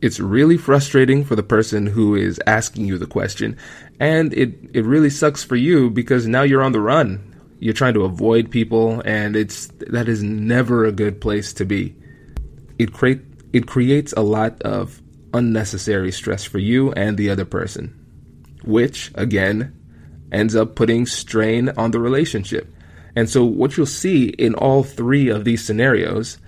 It's 0.00 0.20
really 0.20 0.58
frustrating 0.58 1.24
for 1.24 1.34
the 1.34 1.42
person 1.42 1.86
who 1.86 2.14
is 2.14 2.40
asking 2.46 2.86
you 2.86 2.98
the 2.98 3.06
question, 3.06 3.56
and 3.98 4.34
it, 4.34 4.54
it 4.74 4.84
really 4.84 5.08
sucks 5.08 5.42
for 5.42 5.56
you 5.56 5.88
because 5.88 6.26
now 6.26 6.42
you're 6.42 6.62
on 6.62 6.72
the 6.72 6.80
run 6.80 7.34
you're 7.64 7.72
trying 7.72 7.94
to 7.94 8.04
avoid 8.04 8.50
people 8.50 9.00
and 9.06 9.36
it's 9.36 9.68
that 9.88 10.06
is 10.06 10.22
never 10.22 10.84
a 10.84 10.92
good 10.92 11.18
place 11.18 11.54
to 11.54 11.64
be 11.64 11.96
it 12.78 12.92
create 12.92 13.22
it 13.54 13.66
creates 13.66 14.12
a 14.16 14.20
lot 14.20 14.60
of 14.62 15.00
unnecessary 15.32 16.12
stress 16.12 16.44
for 16.44 16.58
you 16.58 16.92
and 16.92 17.16
the 17.16 17.30
other 17.30 17.46
person 17.46 17.88
which 18.64 19.10
again 19.14 19.74
ends 20.30 20.54
up 20.54 20.74
putting 20.74 21.06
strain 21.06 21.70
on 21.70 21.90
the 21.90 21.98
relationship 21.98 22.70
and 23.16 23.28
so 23.28 23.44
what 23.44 23.76
you'll 23.76 23.86
see 23.86 24.28
in 24.28 24.54
all 24.54 24.82
three 24.82 25.28
of 25.28 25.44
these 25.44 25.64
scenarios 25.64 26.38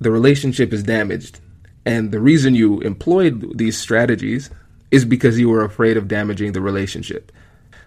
the 0.00 0.10
relationship 0.10 0.72
is 0.72 0.82
damaged 0.82 1.40
and 1.84 2.10
the 2.10 2.20
reason 2.20 2.54
you 2.54 2.80
employed 2.80 3.56
these 3.56 3.78
strategies 3.78 4.50
is 4.90 5.04
because 5.04 5.38
you 5.38 5.48
were 5.48 5.64
afraid 5.64 5.96
of 5.96 6.08
damaging 6.08 6.52
the 6.52 6.60
relationship 6.60 7.32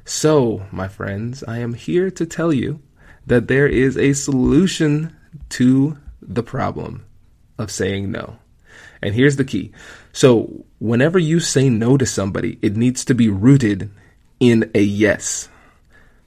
so, 0.10 0.66
my 0.72 0.88
friends, 0.88 1.44
I 1.48 1.60
am 1.60 1.76
here 1.76 2.10
to 2.10 2.26
tell 2.26 2.52
you 2.52 2.82
that 3.28 3.48
there 3.48 3.68
is 3.68 3.96
a 3.96 4.14
solution 4.14 5.16
to 5.50 6.00
the 6.20 6.42
problem 6.42 7.06
of 7.60 7.70
saying 7.70 8.10
no. 8.10 8.40
And 9.04 9.14
here's 9.14 9.36
the 9.36 9.46
key. 9.46 9.72
So, 10.12 10.66
whenever 10.80 11.20
you 11.20 11.40
say 11.40 11.70
no 11.70 11.96
to 11.96 12.08
somebody, 12.08 12.58
it 12.64 12.76
needs 12.76 13.06
to 13.06 13.14
be 13.14 13.30
rooted 13.30 13.92
in 14.40 14.72
a 14.74 14.82
yes. 14.82 15.48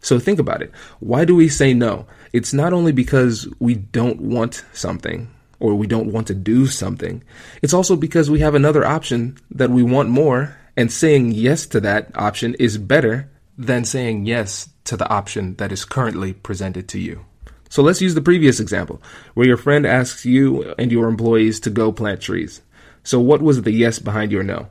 So, 0.02 0.18
think 0.18 0.38
about 0.38 0.62
it. 0.62 0.72
Why 1.00 1.24
do 1.24 1.34
we 1.34 1.48
say 1.48 1.72
no? 1.72 2.06
It's 2.32 2.52
not 2.52 2.72
only 2.72 2.92
because 2.92 3.48
we 3.58 3.74
don't 3.76 4.20
want 4.20 4.64
something 4.72 5.30
or 5.60 5.74
we 5.74 5.86
don't 5.86 6.12
want 6.12 6.26
to 6.26 6.34
do 6.34 6.66
something, 6.66 7.22
it's 7.62 7.72
also 7.72 7.96
because 7.96 8.28
we 8.28 8.40
have 8.40 8.54
another 8.54 8.84
option 8.84 9.38
that 9.52 9.70
we 9.70 9.82
want 9.82 10.10
more, 10.10 10.56
and 10.76 10.90
saying 10.90 11.32
yes 11.32 11.66
to 11.66 11.80
that 11.80 12.10
option 12.16 12.54
is 12.54 12.78
better 12.78 13.30
than 13.56 13.84
saying 13.84 14.26
yes 14.26 14.68
to 14.84 14.96
the 14.96 15.08
option 15.08 15.54
that 15.56 15.70
is 15.70 15.84
currently 15.84 16.32
presented 16.32 16.88
to 16.88 16.98
you. 16.98 17.24
So 17.68 17.82
let's 17.82 18.02
use 18.02 18.14
the 18.14 18.22
previous 18.22 18.58
example, 18.58 19.00
where 19.34 19.46
your 19.46 19.56
friend 19.56 19.86
asks 19.86 20.24
you 20.24 20.74
and 20.78 20.90
your 20.90 21.08
employees 21.08 21.60
to 21.60 21.70
go 21.70 21.92
plant 21.92 22.20
trees. 22.20 22.60
So 23.04 23.20
what 23.20 23.40
was 23.40 23.62
the 23.62 23.70
yes 23.70 23.98
behind 23.98 24.32
your 24.32 24.42
no? 24.42 24.68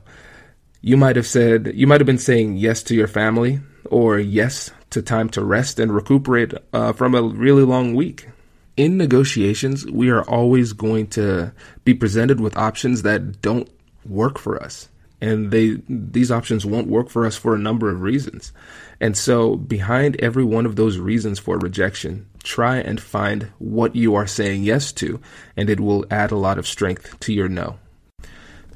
You 0.82 0.96
might 0.96 1.16
have 1.16 1.26
said, 1.26 1.72
you 1.74 1.86
might 1.86 2.00
have 2.00 2.06
been 2.06 2.18
saying 2.18 2.56
yes 2.56 2.82
to 2.84 2.94
your 2.94 3.08
family, 3.08 3.60
or 3.86 4.18
yes 4.18 4.70
to 4.92 5.02
time 5.02 5.28
to 5.30 5.44
rest 5.44 5.78
and 5.78 5.94
recuperate 5.94 6.54
uh, 6.72 6.92
from 6.92 7.14
a 7.14 7.22
really 7.22 7.64
long 7.64 7.94
week. 7.94 8.28
In 8.76 8.96
negotiations, 8.96 9.84
we 9.86 10.08
are 10.08 10.22
always 10.22 10.72
going 10.72 11.08
to 11.08 11.52
be 11.84 11.92
presented 11.92 12.40
with 12.40 12.56
options 12.56 13.02
that 13.02 13.42
don't 13.42 13.68
work 14.06 14.38
for 14.38 14.62
us 14.62 14.88
and 15.22 15.52
they 15.52 15.78
these 15.88 16.32
options 16.32 16.66
won't 16.66 16.88
work 16.88 17.08
for 17.08 17.24
us 17.24 17.36
for 17.36 17.54
a 17.54 17.58
number 17.58 17.88
of 17.88 18.02
reasons. 18.02 18.52
And 19.00 19.16
so 19.16 19.56
behind 19.56 20.16
every 20.20 20.44
one 20.44 20.66
of 20.66 20.74
those 20.74 20.98
reasons 20.98 21.38
for 21.38 21.58
rejection, 21.58 22.26
try 22.42 22.78
and 22.78 23.00
find 23.00 23.44
what 23.58 23.94
you 23.94 24.16
are 24.16 24.26
saying 24.26 24.64
yes 24.64 24.90
to, 24.94 25.20
and 25.56 25.70
it 25.70 25.78
will 25.78 26.04
add 26.10 26.32
a 26.32 26.36
lot 26.36 26.58
of 26.58 26.66
strength 26.66 27.18
to 27.20 27.32
your 27.32 27.48
no. 27.48 27.78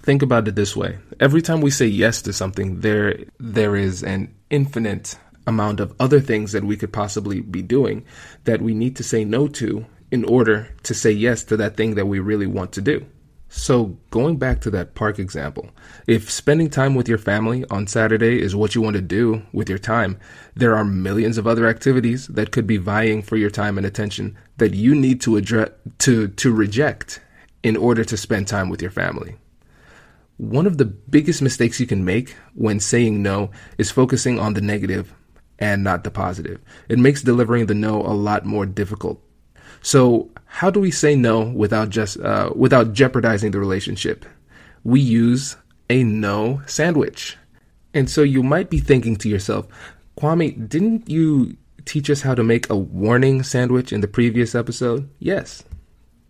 Think 0.03 0.23
about 0.23 0.47
it 0.47 0.55
this 0.55 0.77
way. 0.77 0.99
Every 1.19 1.43
time 1.43 1.61
we 1.61 1.71
say 1.71 1.87
yes 1.87 2.23
to 2.23 2.33
something, 2.33 2.81
there 2.81 3.25
there 3.41 3.75
is 3.75 4.05
an 4.05 4.33
infinite 4.49 5.19
amount 5.47 5.81
of 5.81 5.95
other 6.01 6.21
things 6.21 6.53
that 6.53 6.65
we 6.65 6.77
could 6.77 6.93
possibly 6.93 7.41
be 7.41 7.63
doing 7.63 8.05
that 8.45 8.63
we 8.63 8.75
need 8.75 8.97
to 8.97 9.03
say 9.03 9.25
no 9.25 9.47
to 9.49 9.87
in 10.11 10.25
order 10.25 10.69
to 10.83 10.95
say 10.95 11.11
yes 11.11 11.45
to 11.45 11.57
that 11.57 11.77
thing 11.77 11.95
that 11.95 12.07
we 12.07 12.19
really 12.19 12.47
want 12.47 12.73
to 12.73 12.81
do. 12.81 13.05
So, 13.49 13.97
going 14.11 14.39
back 14.39 14.61
to 14.63 14.71
that 14.73 14.95
park 14.95 15.19
example, 15.19 15.71
if 16.07 16.31
spending 16.31 16.69
time 16.69 16.95
with 16.95 17.09
your 17.09 17.19
family 17.19 17.65
on 17.71 17.87
Saturday 17.87 18.43
is 18.43 18.57
what 18.57 18.75
you 18.75 18.83
want 18.83 18.97
to 18.97 19.03
do 19.03 19.43
with 19.53 19.69
your 19.69 19.79
time, 19.79 20.19
there 20.55 20.77
are 20.77 20.85
millions 20.85 21.39
of 21.39 21.47
other 21.47 21.67
activities 21.67 22.27
that 22.27 22.51
could 22.51 22.67
be 22.67 22.77
vying 22.77 23.23
for 23.23 23.37
your 23.37 23.51
time 23.51 23.79
and 23.79 23.87
attention 23.87 24.37
that 24.59 24.75
you 24.75 24.95
need 24.95 25.21
to 25.23 25.37
address 25.37 25.71
to 25.99 26.29
to 26.29 26.53
reject 26.53 27.21
in 27.63 27.77
order 27.77 28.05
to 28.05 28.17
spend 28.17 28.49
time 28.49 28.69
with 28.69 28.83
your 28.83 28.91
family. 28.91 29.37
One 30.39 30.67
of 30.67 30.77
the 30.77 30.85
biggest 30.85 31.41
mistakes 31.41 31.81
you 31.81 31.87
can 31.87 32.05
make 32.05 32.37
when 32.55 32.79
saying 32.81 33.23
no 33.23 33.51
is 33.79 33.91
focusing 33.91 34.39
on 34.39 34.55
the 34.55 34.61
negative 34.61 35.15
and 35.59 35.83
not 35.83 36.05
the 36.05 36.11
positive. 36.11 36.61
It 36.89 36.99
makes 36.99 37.23
delivering 37.23 37.67
the 37.67 37.75
no 37.75 38.03
a 38.03 38.15
lot 38.15 38.45
more 38.45 38.67
difficult 38.67 39.23
so 39.87 40.31
how 40.47 40.69
do 40.69 40.81
we 40.81 40.91
say 40.91 41.15
no 41.15 41.43
without 41.43 41.91
just 41.91 42.19
uh, 42.19 42.51
without 42.57 42.93
jeopardizing 42.93 43.53
the 43.53 43.61
relationship? 43.61 44.27
We 44.83 44.99
use 44.99 45.57
a 45.89 46.03
no 46.03 46.61
sandwich. 46.67 47.37
And 47.95 48.11
so 48.11 48.23
you 48.23 48.43
might 48.43 48.69
be 48.69 48.81
thinking 48.81 49.15
to 49.19 49.29
yourself, 49.29 49.69
Kwame, 50.19 50.69
didn't 50.69 51.09
you 51.09 51.57
teach 51.85 52.11
us 52.11 52.23
how 52.23 52.35
to 52.35 52.43
make 52.43 52.69
a 52.69 52.77
warning 52.77 53.45
sandwich 53.45 53.93
in 53.93 54.01
the 54.01 54.09
previous 54.09 54.57
episode? 54.57 55.09
Yes. 55.21 55.63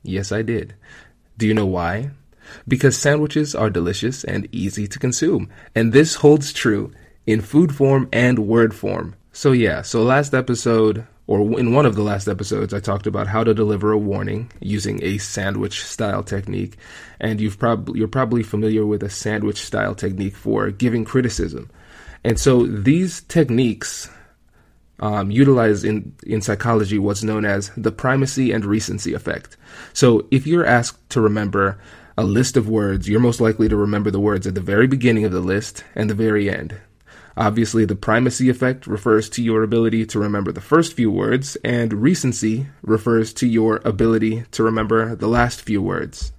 Yes, 0.02 0.33
I 0.33 0.42
did. 0.42 0.75
Do 1.38 1.47
you 1.47 1.54
know 1.54 1.64
why? 1.64 2.11
Because 2.68 2.97
sandwiches 2.97 3.54
are 3.54 3.71
delicious 3.71 4.23
and 4.23 4.49
easy 4.52 4.87
to 4.87 4.99
consume. 4.99 5.49
And 5.75 5.95
this 5.95 6.16
holds 6.16 6.52
true 6.52 6.92
in 7.26 7.40
food 7.40 7.75
form 7.75 8.09
and 8.12 8.38
word 8.40 8.75
form. 8.75 9.14
So 9.33 9.52
yeah, 9.52 9.83
so 9.83 10.02
last 10.02 10.35
episode 10.35 11.06
or 11.26 11.59
in 11.59 11.73
one 11.73 11.87
of 11.87 11.97
the 11.97 12.02
last 12.02 12.28
episodes, 12.28 12.73
I 12.73 12.78
talked 12.78 13.06
about 13.06 13.26
how 13.26 13.42
to 13.42 13.52
deliver 13.52 13.90
a 13.90 13.99
warning 13.99 14.50
using 14.61 15.02
a 15.02 15.18
sandwich 15.18 15.85
style 15.85 16.23
technique. 16.23 16.76
And 17.18 17.40
you've 17.40 17.59
probably, 17.59 17.99
you're 17.99 18.09
probably 18.09 18.45
familiar 18.45 18.87
with 18.87 19.02
a 19.02 19.11
sandwich 19.11 19.59
style 19.59 19.95
technique 19.95 20.37
for 20.37 20.71
giving 20.71 21.04
criticism. 21.04 21.68
And 22.23 22.38
so 22.38 22.66
these 22.66 23.23
techniques 23.23 24.09
um, 25.00 25.30
utilize 25.30 25.83
in, 25.85 26.14
in 26.25 26.42
psychology 26.42 26.99
what's 26.99 27.25
known 27.25 27.45
as 27.45 27.71
the 27.76 27.92
primacy 27.92 28.52
and 28.52 28.64
recency 28.64 29.12
effect. 29.12 29.56
So 29.92 30.26
if 30.30 30.47
you're 30.47 30.64
asked 30.64 31.11
to 31.11 31.21
remember 31.21 31.78
a 32.16 32.25
list 32.25 32.56
of 32.56 32.68
words, 32.68 33.09
you're 33.09 33.21
most 33.21 33.40
likely 33.40 33.68
to 33.68 33.76
remember 33.76 34.12
the 34.12 34.21
words 34.21 34.47
at 34.47 34.54
the 34.54 34.61
very 34.61 34.87
beginning 34.87 35.25
of 35.25 35.33
the 35.33 35.40
list 35.40 35.85
and 35.95 36.09
the 36.09 36.14
very 36.14 36.49
end. 36.49 36.78
Obviously, 37.37 37.85
the 37.85 37.97
primacy 37.97 38.49
effect 38.49 38.87
refers 38.87 39.28
to 39.31 39.43
your 39.43 39.62
ability 39.62 40.07
to 40.07 40.19
remember 40.19 40.52
the 40.52 40.61
first 40.61 40.95
few 40.95 41.11
words, 41.11 41.57
and 41.62 41.93
recency 41.93 42.66
refers 42.83 43.33
to 43.35 43.47
your 43.47 43.83
ability 43.85 44.45
to 44.52 44.62
remember 44.62 45.14
the 45.14 45.28
last 45.28 45.61
few 45.61 45.83
words. 45.83 46.33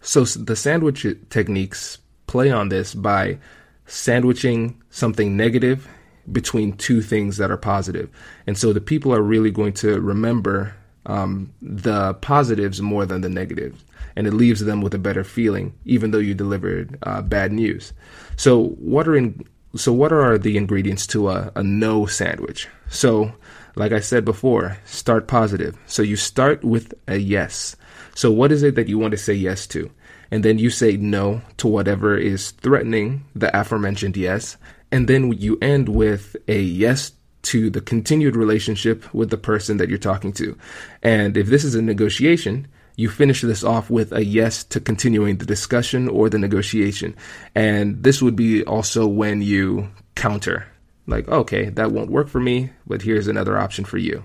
So 0.00 0.24
the 0.24 0.56
sandwich 0.56 1.06
techniques 1.30 1.98
play 2.26 2.50
on 2.50 2.68
this 2.68 2.94
by 2.94 3.38
sandwiching 3.86 4.80
something 4.90 5.36
negative 5.36 5.88
between 6.30 6.76
two 6.76 7.02
things 7.02 7.36
that 7.38 7.50
are 7.50 7.56
positive. 7.56 8.08
And 8.46 8.56
so 8.56 8.72
the 8.72 8.80
people 8.80 9.12
are 9.12 9.22
really 9.22 9.50
going 9.50 9.72
to 9.74 10.00
remember 10.00 10.74
um, 11.06 11.52
the 11.60 12.14
positives 12.14 12.80
more 12.80 13.06
than 13.06 13.22
the 13.22 13.28
negatives, 13.28 13.84
and 14.14 14.26
it 14.26 14.32
leaves 14.32 14.64
them 14.64 14.80
with 14.80 14.94
a 14.94 14.98
better 14.98 15.24
feeling, 15.24 15.74
even 15.84 16.12
though 16.12 16.18
you 16.18 16.34
delivered 16.34 16.96
uh, 17.02 17.22
bad 17.22 17.52
news. 17.52 17.92
So, 18.36 18.68
what 18.78 19.08
are 19.08 19.16
in, 19.16 19.44
so 19.74 19.92
what 19.92 20.12
are 20.12 20.38
the 20.38 20.56
ingredients 20.56 21.06
to 21.08 21.30
a, 21.30 21.50
a 21.54 21.62
no 21.62 22.06
sandwich? 22.06 22.68
So, 22.88 23.32
like 23.74 23.92
I 23.92 24.00
said 24.00 24.24
before, 24.24 24.76
start 24.84 25.26
positive. 25.26 25.78
So 25.86 26.02
you 26.02 26.16
start 26.16 26.62
with 26.62 26.92
a 27.08 27.16
yes. 27.16 27.74
So 28.14 28.30
what 28.30 28.52
is 28.52 28.62
it 28.62 28.74
that 28.74 28.88
you 28.88 28.98
want 28.98 29.12
to 29.12 29.18
say 29.18 29.32
yes 29.32 29.66
to? 29.68 29.90
And 30.30 30.44
then 30.44 30.58
you 30.58 30.70
say 30.70 30.96
no 30.96 31.40
to 31.58 31.68
whatever 31.68 32.16
is 32.16 32.50
threatening 32.52 33.24
the 33.34 33.54
aforementioned 33.58 34.16
yes. 34.16 34.56
And 34.90 35.08
then 35.08 35.32
you 35.32 35.58
end 35.62 35.88
with 35.88 36.36
a 36.48 36.60
yes 36.60 37.12
to 37.42 37.70
the 37.70 37.80
continued 37.80 38.36
relationship 38.36 39.12
with 39.14 39.30
the 39.30 39.36
person 39.36 39.78
that 39.78 39.88
you're 39.88 39.98
talking 39.98 40.32
to. 40.34 40.56
And 41.02 41.36
if 41.36 41.48
this 41.48 41.64
is 41.64 41.74
a 41.74 41.82
negotiation, 41.82 42.68
you 42.96 43.08
finish 43.08 43.40
this 43.40 43.64
off 43.64 43.90
with 43.90 44.12
a 44.12 44.24
yes 44.24 44.64
to 44.64 44.80
continuing 44.80 45.36
the 45.36 45.46
discussion 45.46 46.08
or 46.08 46.28
the 46.28 46.38
negotiation. 46.38 47.16
And 47.54 48.02
this 48.02 48.20
would 48.22 48.36
be 48.36 48.64
also 48.64 49.06
when 49.06 49.42
you 49.42 49.90
counter. 50.14 50.66
Like, 51.06 51.28
okay, 51.28 51.68
that 51.70 51.92
won't 51.92 52.10
work 52.10 52.28
for 52.28 52.40
me, 52.40 52.70
but 52.86 53.02
here's 53.02 53.28
another 53.28 53.58
option 53.58 53.84
for 53.84 53.98
you. 53.98 54.24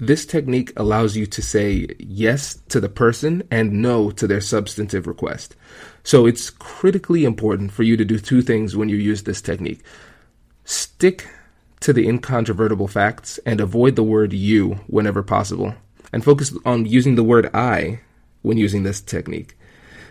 This 0.00 0.24
technique 0.24 0.72
allows 0.76 1.16
you 1.16 1.26
to 1.26 1.42
say 1.42 1.88
yes 1.98 2.54
to 2.68 2.78
the 2.78 2.88
person 2.88 3.42
and 3.50 3.82
no 3.82 4.12
to 4.12 4.28
their 4.28 4.40
substantive 4.40 5.08
request. 5.08 5.56
So 6.04 6.24
it's 6.24 6.50
critically 6.50 7.24
important 7.24 7.72
for 7.72 7.82
you 7.82 7.96
to 7.96 8.04
do 8.04 8.20
two 8.20 8.42
things 8.42 8.76
when 8.76 8.88
you 8.88 8.96
use 8.96 9.24
this 9.24 9.42
technique. 9.42 9.82
Stick 10.64 11.26
to 11.80 11.92
the 11.92 12.08
incontrovertible 12.08 12.86
facts 12.86 13.38
and 13.44 13.60
avoid 13.60 13.96
the 13.96 14.04
word 14.04 14.32
you 14.32 14.74
whenever 14.86 15.22
possible, 15.24 15.74
and 16.12 16.24
focus 16.24 16.52
on 16.64 16.86
using 16.86 17.14
the 17.14 17.24
word 17.24 17.50
I 17.54 18.00
when 18.42 18.58
using 18.58 18.82
this 18.82 19.00
technique. 19.00 19.56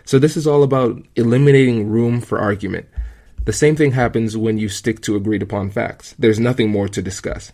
So, 0.04 0.18
this 0.18 0.36
is 0.36 0.46
all 0.46 0.62
about 0.62 1.06
eliminating 1.16 1.88
room 1.88 2.20
for 2.20 2.38
argument. 2.38 2.88
The 3.44 3.52
same 3.52 3.76
thing 3.76 3.92
happens 3.92 4.36
when 4.36 4.58
you 4.58 4.68
stick 4.68 5.00
to 5.02 5.16
agreed 5.16 5.42
upon 5.42 5.70
facts. 5.70 6.14
There's 6.18 6.40
nothing 6.40 6.70
more 6.70 6.88
to 6.88 7.02
discuss. 7.02 7.52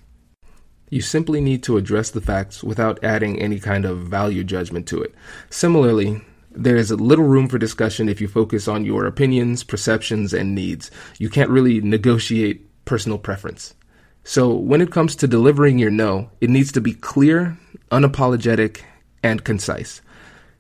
You 0.91 1.01
simply 1.01 1.41
need 1.41 1.63
to 1.65 1.77
address 1.77 2.11
the 2.11 2.21
facts 2.21 2.63
without 2.63 3.03
adding 3.03 3.41
any 3.41 3.59
kind 3.59 3.85
of 3.85 3.99
value 3.99 4.45
judgment 4.45 4.87
to 4.89 5.03
it. 5.03 5.15
Similarly, 5.51 6.23
there 6.51 6.77
is 6.77 6.93
little 6.93 7.25
room 7.25 7.49
for 7.49 7.59
discussion 7.59 8.09
if 8.09 8.21
you 8.21 8.29
focus 8.29 8.69
on 8.69 8.85
your 8.85 9.07
opinions, 9.07 9.65
perceptions, 9.65 10.33
and 10.33 10.55
needs. 10.55 10.91
You 11.19 11.29
can't 11.29 11.51
really 11.51 11.81
negotiate 11.81 12.85
personal 12.85 13.19
preference. 13.19 13.75
So, 14.23 14.53
when 14.53 14.81
it 14.81 14.93
comes 14.93 15.17
to 15.17 15.27
delivering 15.27 15.79
your 15.79 15.91
no, 15.91 16.31
it 16.41 16.51
needs 16.51 16.73
to 16.73 16.81
be 16.81 16.95
clear, 16.95 17.59
unapologetic, 17.95 18.81
and 19.23 19.45
concise. 19.45 20.03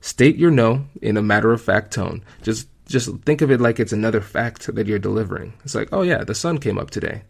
State 0.00 0.36
your 0.36 0.50
no 0.50 0.86
in 1.02 1.16
a 1.16 1.22
matter 1.22 1.52
of 1.52 1.62
fact 1.62 1.92
tone. 1.92 2.22
Just 2.42 2.68
just 2.86 3.10
think 3.24 3.40
of 3.40 3.50
it 3.50 3.60
like 3.60 3.80
it's 3.80 3.92
another 3.92 4.20
fact 4.20 4.74
that 4.74 4.86
you're 4.86 4.98
delivering. 4.98 5.54
It's 5.64 5.74
like, 5.74 5.88
"Oh 5.92 6.02
yeah, 6.02 6.24
the 6.24 6.34
sun 6.34 6.58
came 6.58 6.78
up 6.78 6.90
today." 6.90 7.22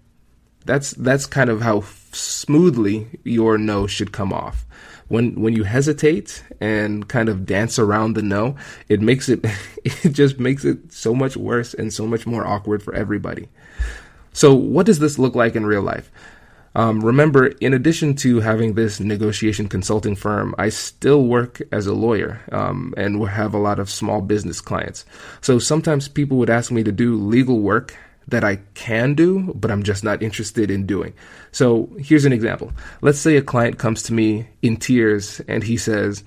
That's 0.65 0.91
that's 0.93 1.27
kind 1.27 1.51
of 1.51 1.63
how 1.63 1.85
smoothly 2.13 3.09
your 3.23 3.59
no 3.59 3.87
should 3.87 4.13
come 4.13 4.33
off. 4.33 4.67
When 5.09 5.41
when 5.41 5.55
you 5.55 5.65
hesitate 5.65 6.43
and 6.61 7.09
kind 7.09 7.29
of 7.29 7.47
dance 7.47 7.79
around 7.79 8.15
the 8.15 8.23
no, 8.23 8.57
it 8.89 9.01
makes 9.01 9.29
it 9.29 9.45
it 9.85 10.11
just 10.11 10.39
makes 10.39 10.65
it 10.65 10.93
so 10.93 11.15
much 11.15 11.37
worse 11.37 11.75
and 11.75 11.93
so 11.93 12.07
much 12.07 12.27
more 12.27 12.47
awkward 12.47 12.83
for 12.83 12.95
everybody. 12.95 13.49
So, 14.33 14.53
what 14.53 14.87
does 14.87 14.99
this 14.99 15.19
look 15.19 15.37
like 15.37 15.55
in 15.55 15.65
real 15.65 15.83
life? 15.83 16.11
Um, 16.75 17.01
remember, 17.01 17.47
in 17.47 17.73
addition 17.73 18.15
to 18.17 18.41
having 18.41 18.75
this 18.75 18.99
negotiation 18.99 19.69
consulting 19.69 20.17
firm, 20.17 20.55
I 20.59 20.71
still 20.71 21.25
work 21.25 21.63
as 21.71 21.87
a 21.87 21.95
lawyer 21.95 22.41
um, 22.51 22.95
and 22.97 23.27
have 23.29 23.55
a 23.55 23.59
lot 23.59 23.79
of 23.79 23.89
small 23.89 24.21
business 24.21 24.61
clients. 24.61 25.05
So 25.41 25.59
sometimes 25.59 26.09
people 26.09 26.39
would 26.39 26.51
ask 26.51 26.73
me 26.73 26.83
to 26.83 26.93
do 26.93 27.17
legal 27.17 27.61
work 27.61 27.97
that 28.29 28.43
I 28.43 28.57
can 28.75 29.15
do, 29.15 29.53
but 29.55 29.71
I'm 29.71 29.83
just 29.83 30.03
not 30.03 30.23
interested 30.23 30.71
in 30.71 30.87
doing. 30.87 31.15
So 31.53 31.91
here's 31.99 32.25
an 32.25 32.33
example. 32.33 32.73
Let's 33.03 33.19
say 33.19 33.37
a 33.37 33.43
client 33.43 33.79
comes 33.79 34.03
to 34.05 34.13
me 34.13 34.49
in 34.63 34.77
tears 34.77 35.41
and 35.47 35.63
he 35.63 35.77
says, 35.77 36.25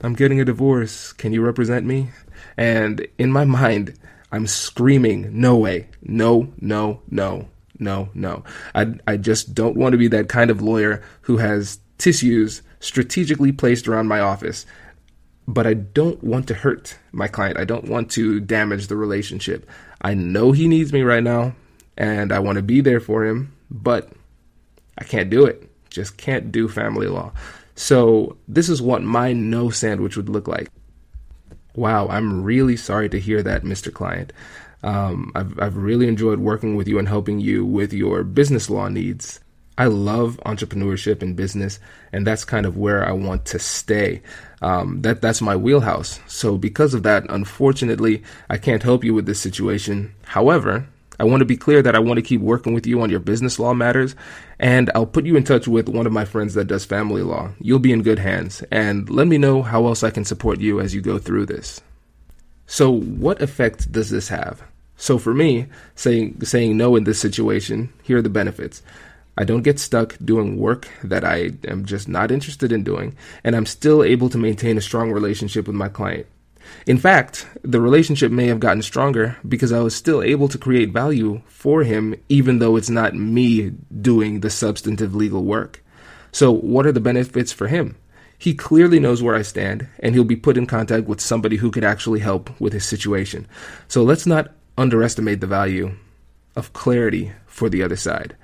I'm 0.00 0.14
getting 0.14 0.40
a 0.40 0.44
divorce. 0.44 1.12
Can 1.12 1.32
you 1.32 1.42
represent 1.42 1.84
me? 1.84 2.10
And 2.56 3.06
in 3.18 3.32
my 3.32 3.44
mind, 3.60 3.98
I'm 4.32 4.46
screaming, 4.46 5.40
no 5.40 5.56
way, 5.56 5.88
no, 6.02 6.52
no, 6.60 7.02
no, 7.10 7.48
no, 7.80 8.10
no. 8.14 8.44
I, 8.74 8.94
I 9.06 9.16
just 9.16 9.54
don't 9.54 9.76
want 9.76 9.92
to 9.92 9.98
be 9.98 10.08
that 10.08 10.28
kind 10.28 10.50
of 10.50 10.62
lawyer 10.62 11.02
who 11.22 11.38
has 11.38 11.78
tissues 11.98 12.62
strategically 12.80 13.52
placed 13.52 13.88
around 13.88 14.08
my 14.08 14.20
office. 14.20 14.66
But 15.48 15.66
I 15.66 15.74
don't 15.74 16.22
want 16.22 16.46
to 16.48 16.54
hurt 16.54 16.96
my 17.12 17.26
client. 17.26 17.58
I 17.58 17.64
don't 17.64 17.88
want 17.88 18.10
to 18.12 18.40
damage 18.40 18.86
the 18.86 18.96
relationship. 18.96 19.68
I 20.00 20.14
know 20.14 20.52
he 20.52 20.68
needs 20.68 20.92
me 20.92 21.02
right 21.02 21.22
now 21.22 21.54
and 21.96 22.32
I 22.32 22.38
want 22.38 22.56
to 22.56 22.62
be 22.62 22.80
there 22.80 23.00
for 23.00 23.24
him, 23.24 23.54
but 23.70 24.10
I 24.98 25.04
can't 25.04 25.30
do 25.30 25.44
it. 25.46 25.70
Just 25.90 26.16
can't 26.16 26.52
do 26.52 26.68
family 26.68 27.08
law. 27.08 27.32
So, 27.74 28.36
this 28.46 28.68
is 28.68 28.82
what 28.82 29.02
my 29.02 29.32
no 29.32 29.70
sandwich 29.70 30.16
would 30.16 30.28
look 30.28 30.46
like. 30.46 30.68
Wow, 31.74 32.08
I'm 32.08 32.44
really 32.44 32.76
sorry 32.76 33.08
to 33.08 33.18
hear 33.18 33.42
that, 33.42 33.62
Mr. 33.62 33.92
Client. 33.92 34.32
Um, 34.82 35.32
I've, 35.34 35.58
I've 35.58 35.76
really 35.76 36.08
enjoyed 36.08 36.38
working 36.38 36.76
with 36.76 36.88
you 36.88 36.98
and 36.98 37.08
helping 37.08 37.40
you 37.40 37.64
with 37.64 37.92
your 37.92 38.22
business 38.24 38.70
law 38.70 38.88
needs. 38.88 39.40
I 39.78 39.86
love 39.86 40.38
entrepreneurship 40.44 41.22
and 41.22 41.34
business, 41.34 41.78
and 42.12 42.26
that's 42.26 42.44
kind 42.44 42.66
of 42.66 42.76
where 42.76 43.06
I 43.06 43.12
want 43.12 43.46
to 43.46 43.58
stay. 43.58 44.20
Um, 44.60 45.00
that 45.02 45.22
that's 45.22 45.40
my 45.40 45.56
wheelhouse. 45.56 46.20
So 46.26 46.58
because 46.58 46.92
of 46.92 47.02
that, 47.04 47.24
unfortunately, 47.30 48.22
I 48.50 48.58
can't 48.58 48.82
help 48.82 49.04
you 49.04 49.14
with 49.14 49.24
this 49.24 49.40
situation. 49.40 50.14
However, 50.24 50.86
I 51.18 51.24
want 51.24 51.40
to 51.40 51.46
be 51.46 51.56
clear 51.56 51.82
that 51.82 51.94
I 51.94 51.98
want 51.98 52.18
to 52.18 52.22
keep 52.22 52.40
working 52.40 52.74
with 52.74 52.86
you 52.86 53.00
on 53.00 53.10
your 53.10 53.20
business 53.20 53.58
law 53.58 53.74
matters, 53.74 54.14
and 54.58 54.90
I'll 54.94 55.06
put 55.06 55.26
you 55.26 55.36
in 55.36 55.44
touch 55.44 55.68
with 55.68 55.88
one 55.88 56.06
of 56.06 56.12
my 56.12 56.24
friends 56.24 56.54
that 56.54 56.66
does 56.66 56.84
family 56.84 57.22
law. 57.22 57.50
You'll 57.58 57.78
be 57.78 57.92
in 57.92 58.02
good 58.02 58.18
hands, 58.18 58.62
and 58.70 59.08
let 59.08 59.26
me 59.26 59.38
know 59.38 59.62
how 59.62 59.86
else 59.86 60.02
I 60.02 60.10
can 60.10 60.24
support 60.24 60.60
you 60.60 60.80
as 60.80 60.94
you 60.94 61.00
go 61.00 61.18
through 61.18 61.46
this. 61.46 61.80
So, 62.66 62.90
what 62.90 63.42
effect 63.42 63.90
does 63.92 64.10
this 64.10 64.28
have? 64.28 64.62
So, 65.00 65.16
for 65.16 65.32
me, 65.32 65.66
saying 65.94 66.44
saying 66.44 66.76
no 66.76 66.94
in 66.94 67.04
this 67.04 67.18
situation, 67.18 67.90
here 68.02 68.18
are 68.18 68.22
the 68.22 68.28
benefits. 68.28 68.82
I 69.38 69.44
don't 69.44 69.62
get 69.62 69.78
stuck 69.78 70.14
doing 70.22 70.58
work 70.58 70.88
that 71.02 71.24
I 71.24 71.52
am 71.66 71.86
just 71.86 72.06
not 72.06 72.30
interested 72.30 72.70
in 72.70 72.84
doing, 72.84 73.16
and 73.42 73.56
I'm 73.56 73.64
still 73.64 74.04
able 74.04 74.28
to 74.28 74.36
maintain 74.36 74.76
a 74.76 74.82
strong 74.82 75.10
relationship 75.10 75.66
with 75.66 75.74
my 75.74 75.88
client. 75.88 76.26
In 76.86 76.98
fact, 76.98 77.46
the 77.62 77.80
relationship 77.80 78.30
may 78.30 78.48
have 78.48 78.60
gotten 78.60 78.82
stronger 78.82 79.38
because 79.48 79.72
I 79.72 79.80
was 79.80 79.96
still 79.96 80.22
able 80.22 80.48
to 80.48 80.58
create 80.58 80.92
value 80.92 81.40
for 81.46 81.82
him, 81.82 82.14
even 82.28 82.58
though 82.58 82.76
it's 82.76 82.90
not 82.90 83.14
me 83.14 83.70
doing 84.02 84.40
the 84.40 84.50
substantive 84.50 85.14
legal 85.14 85.44
work. 85.44 85.82
So, 86.30 86.52
what 86.52 86.84
are 86.84 86.92
the 86.92 87.00
benefits 87.00 87.52
for 87.52 87.68
him? 87.68 87.96
He 88.36 88.52
clearly 88.52 89.00
knows 89.00 89.22
where 89.22 89.34
I 89.34 89.42
stand, 89.42 89.88
and 90.00 90.14
he'll 90.14 90.24
be 90.24 90.36
put 90.36 90.58
in 90.58 90.66
contact 90.66 91.06
with 91.06 91.22
somebody 91.22 91.56
who 91.56 91.70
could 91.70 91.84
actually 91.84 92.20
help 92.20 92.60
with 92.60 92.74
his 92.74 92.84
situation. 92.84 93.48
So, 93.88 94.02
let's 94.02 94.26
not 94.26 94.52
underestimate 94.80 95.40
the 95.40 95.46
value 95.46 95.94
of 96.56 96.72
clarity 96.72 97.32
for 97.46 97.68
the 97.68 97.82
other 97.82 97.96
side. 97.96 98.34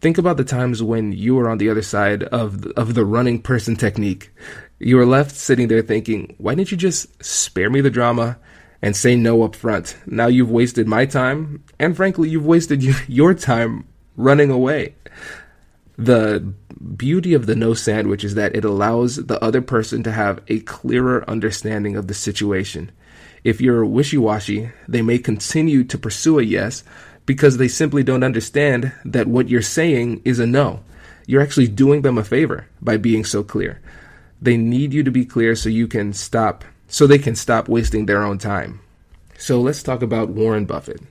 Think 0.00 0.18
about 0.18 0.36
the 0.36 0.44
times 0.44 0.82
when 0.82 1.12
you 1.12 1.34
were 1.34 1.48
on 1.48 1.58
the 1.58 1.68
other 1.68 1.82
side 1.82 2.22
of 2.24 2.62
the, 2.62 2.80
of 2.80 2.94
the 2.94 3.04
running 3.04 3.42
person 3.42 3.76
technique. 3.76 4.30
You 4.78 4.96
were 4.96 5.06
left 5.06 5.34
sitting 5.34 5.68
there 5.68 5.82
thinking, 5.82 6.36
why 6.38 6.54
didn't 6.54 6.70
you 6.70 6.76
just 6.76 7.22
spare 7.24 7.70
me 7.70 7.80
the 7.80 7.90
drama 7.90 8.38
and 8.80 8.94
say 8.94 9.16
no 9.16 9.42
up 9.42 9.56
front? 9.56 9.96
Now 10.06 10.28
you've 10.28 10.50
wasted 10.50 10.86
my 10.86 11.06
time, 11.06 11.64
and 11.78 11.96
frankly, 11.96 12.28
you've 12.28 12.46
wasted 12.46 12.82
your 13.08 13.34
time 13.34 13.86
running 14.16 14.50
away. 14.50 14.94
The 15.98 16.52
beauty 16.96 17.32
of 17.32 17.46
the 17.46 17.56
no 17.56 17.74
sandwich 17.74 18.22
is 18.22 18.34
that 18.34 18.54
it 18.54 18.64
allows 18.64 19.16
the 19.16 19.42
other 19.42 19.62
person 19.62 20.02
to 20.04 20.12
have 20.12 20.42
a 20.48 20.60
clearer 20.60 21.28
understanding 21.28 21.96
of 21.96 22.06
the 22.06 22.14
situation. 22.14 22.92
If 23.46 23.60
you're 23.60 23.86
wishy 23.86 24.18
washy, 24.18 24.72
they 24.88 25.02
may 25.02 25.18
continue 25.18 25.84
to 25.84 25.96
pursue 25.96 26.40
a 26.40 26.42
yes 26.42 26.82
because 27.26 27.58
they 27.58 27.68
simply 27.68 28.02
don't 28.02 28.24
understand 28.24 28.90
that 29.04 29.28
what 29.28 29.48
you're 29.48 29.62
saying 29.62 30.22
is 30.24 30.40
a 30.40 30.48
no. 30.48 30.80
You're 31.28 31.42
actually 31.42 31.68
doing 31.68 32.02
them 32.02 32.18
a 32.18 32.24
favor 32.24 32.66
by 32.82 32.96
being 32.96 33.24
so 33.24 33.44
clear. 33.44 33.80
They 34.42 34.56
need 34.56 34.92
you 34.92 35.04
to 35.04 35.12
be 35.12 35.24
clear 35.24 35.54
so 35.54 35.68
you 35.68 35.86
can 35.86 36.12
stop, 36.12 36.64
so 36.88 37.06
they 37.06 37.20
can 37.20 37.36
stop 37.36 37.68
wasting 37.68 38.06
their 38.06 38.24
own 38.24 38.38
time. 38.38 38.80
So 39.38 39.60
let's 39.60 39.84
talk 39.84 40.02
about 40.02 40.30
Warren 40.30 40.64
Buffett. 40.64 41.02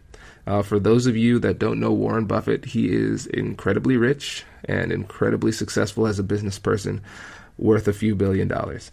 Uh, 0.46 0.62
for 0.62 0.78
those 0.78 1.08
of 1.08 1.16
you 1.16 1.40
that 1.40 1.58
don't 1.58 1.80
know 1.80 1.94
Warren 1.94 2.26
Buffett, 2.26 2.66
he 2.66 2.94
is 2.94 3.28
incredibly 3.28 3.96
rich 3.96 4.44
and 4.66 4.92
incredibly 4.92 5.54
successful 5.54 6.06
as 6.06 6.20
a 6.20 6.24
business 6.24 6.60
person, 6.60 7.00
worth 7.58 7.88
a 7.88 7.94
few 7.94 8.14
billion 8.14 8.50
dollars. 8.50 8.92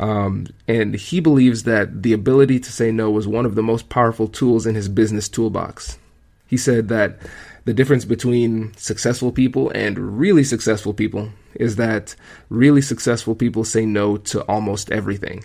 Um, 0.00 0.48
and 0.66 0.94
he 0.94 1.20
believes 1.20 1.62
that 1.64 2.02
the 2.02 2.12
ability 2.12 2.58
to 2.60 2.72
say 2.72 2.90
no 2.90 3.10
was 3.10 3.28
one 3.28 3.46
of 3.46 3.54
the 3.54 3.62
most 3.62 3.88
powerful 3.88 4.26
tools 4.26 4.66
in 4.66 4.74
his 4.74 4.88
business 4.88 5.28
toolbox. 5.28 5.98
He 6.46 6.56
said 6.56 6.88
that 6.88 7.18
The 7.64 7.72
difference 7.72 8.04
between 8.04 8.74
successful 8.76 9.32
people 9.32 9.70
and 9.70 10.18
really 10.18 10.44
successful 10.44 10.92
people 10.92 11.30
is 11.54 11.76
that 11.76 12.14
really 12.50 12.82
successful 12.82 13.34
people 13.34 13.64
say 13.64 13.86
no 13.86 14.18
to 14.18 14.42
almost 14.42 14.92
everything. 14.92 15.44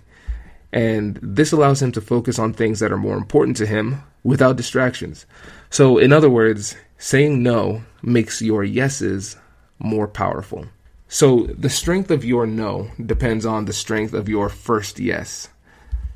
And 0.73 1.17
this 1.21 1.53
allows 1.53 1.81
him 1.81 1.93
to 1.93 2.01
focus 2.01 2.37
on 2.37 2.51
things 2.53 2.79
that 2.79 2.91
are 2.91 2.97
more 2.97 3.15
important 3.15 3.55
to 3.57 3.65
him 3.65 4.03
without 4.23 4.57
distractions. 4.57 5.25
So, 5.69 5.97
in 5.97 6.11
other 6.11 6.29
words, 6.29 6.75
saying 6.97 7.41
no 7.41 7.83
makes 8.03 8.41
your 8.41 8.65
yeses 8.65 9.37
more 9.79 10.07
powerful. 10.07 10.65
So, 11.11 11.47
the 11.47 11.71
strength 11.71 12.11
of 12.11 12.23
your 12.23 12.45
no 12.45 12.91
depends 13.03 13.43
on 13.43 13.65
the 13.65 13.73
strength 13.73 14.13
of 14.13 14.29
your 14.29 14.47
first 14.47 14.99
yes. 14.99 15.49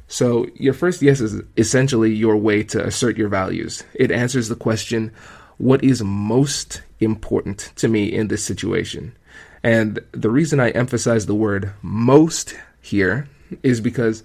So, 0.08 0.46
your 0.54 0.76
first 0.76 1.02
yes 1.02 1.20
is 1.20 1.42
essentially 1.58 2.14
your 2.14 2.38
way 2.38 2.62
to 2.66 2.86
assert 2.86 3.18
your 3.18 3.28
values. 3.28 3.84
It 3.96 4.12
answers 4.12 4.50
the 4.50 4.56
question, 4.56 5.12
What 5.58 5.84
is 5.84 6.04
most 6.04 6.84
important 7.00 7.72
to 7.78 7.88
me 7.88 8.06
in 8.06 8.28
this 8.28 8.46
situation? 8.46 9.18
And 9.64 10.00
the 10.12 10.30
reason 10.30 10.60
I 10.60 10.70
emphasize 10.70 11.26
the 11.26 11.34
word 11.34 11.74
most 11.82 12.54
here 12.80 13.28
is 13.64 13.82
because 13.82 14.22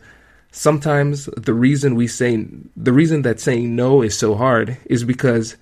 sometimes 0.53 1.31
the 1.35 1.55
reason 1.55 1.95
we 1.95 2.09
say 2.09 2.45
the 2.77 2.93
reason 2.93 3.23
that 3.23 3.41
saying 3.41 3.75
no 3.75 4.03
is 4.03 4.19
so 4.19 4.35
hard 4.35 4.77
is 4.85 5.03
because 5.03 5.57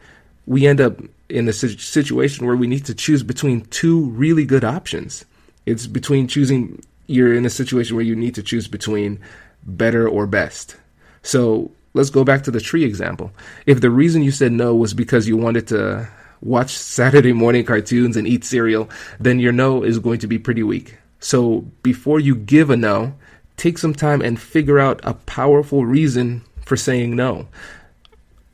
we 0.47 0.67
end 0.67 0.81
up 0.81 0.99
in 1.29 1.49
a 1.49 1.53
situation 1.53 2.47
where 2.47 2.57
we 2.57 2.67
need 2.67 2.85
to 2.87 2.95
choose 2.95 3.23
between 3.23 3.63
two 3.67 4.07
really 4.11 4.45
good 4.45 4.65
options. 4.65 5.25
It's 5.67 5.87
between 5.87 6.29
choosing 6.29 6.83
you're 7.07 7.35
in 7.35 7.47
a 7.47 7.51
situation 7.51 7.97
where 7.97 8.05
you 8.05 8.17
need 8.17 8.35
to 8.35 8.43
choose 8.43 8.69
between 8.69 9.21
better 9.65 10.09
or 10.09 10.27
best. 10.27 10.77
So 11.23 11.71
let's 11.95 12.11
go 12.11 12.25
back 12.25 12.45
to 12.45 12.51
the 12.51 12.61
tree 12.61 12.85
example. 12.85 13.33
If 13.67 13.81
the 13.81 13.91
reason 13.91 14.23
you 14.23 14.31
said 14.31 14.53
no 14.53 14.75
was 14.75 14.95
because 14.95 15.27
you 15.27 15.37
wanted 15.37 15.67
to 15.69 16.09
watch 16.41 16.71
Saturday 16.77 17.33
morning 17.33 17.65
cartoons 17.65 18.17
and 18.17 18.27
eat 18.27 18.45
cereal, 18.45 18.89
then 19.19 19.41
your 19.41 19.53
no 19.53 19.83
is 19.83 19.99
going 19.99 20.21
to 20.21 20.27
be 20.27 20.39
pretty 20.39 20.63
weak. 20.63 20.99
So 21.19 21.61
before 21.83 22.21
you 22.21 22.37
give 22.37 22.71
a 22.71 22.77
no, 22.77 23.15
take 23.57 23.79
some 23.79 23.95
time 23.95 24.21
and 24.21 24.39
figure 24.39 24.79
out 24.79 25.01
a 25.03 25.15
powerful 25.15 25.85
reason 25.85 26.43
for 26.65 26.77
saying 26.77 27.17
no. 27.17 27.49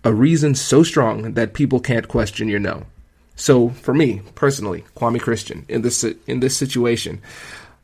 A 0.04 0.12
reason 0.12 0.54
so 0.54 0.82
strong 0.82 1.34
that 1.34 1.54
people 1.54 1.80
can't 1.80 2.08
question 2.08 2.48
your 2.48 2.58
no. 2.58 2.86
So 3.36 3.70
for 3.70 3.94
me 3.94 4.22
personally, 4.34 4.84
Kwame 4.96 5.20
Christian, 5.20 5.64
in 5.68 5.82
this 5.82 6.04
in 6.04 6.40
this 6.40 6.56
situation, 6.56 7.20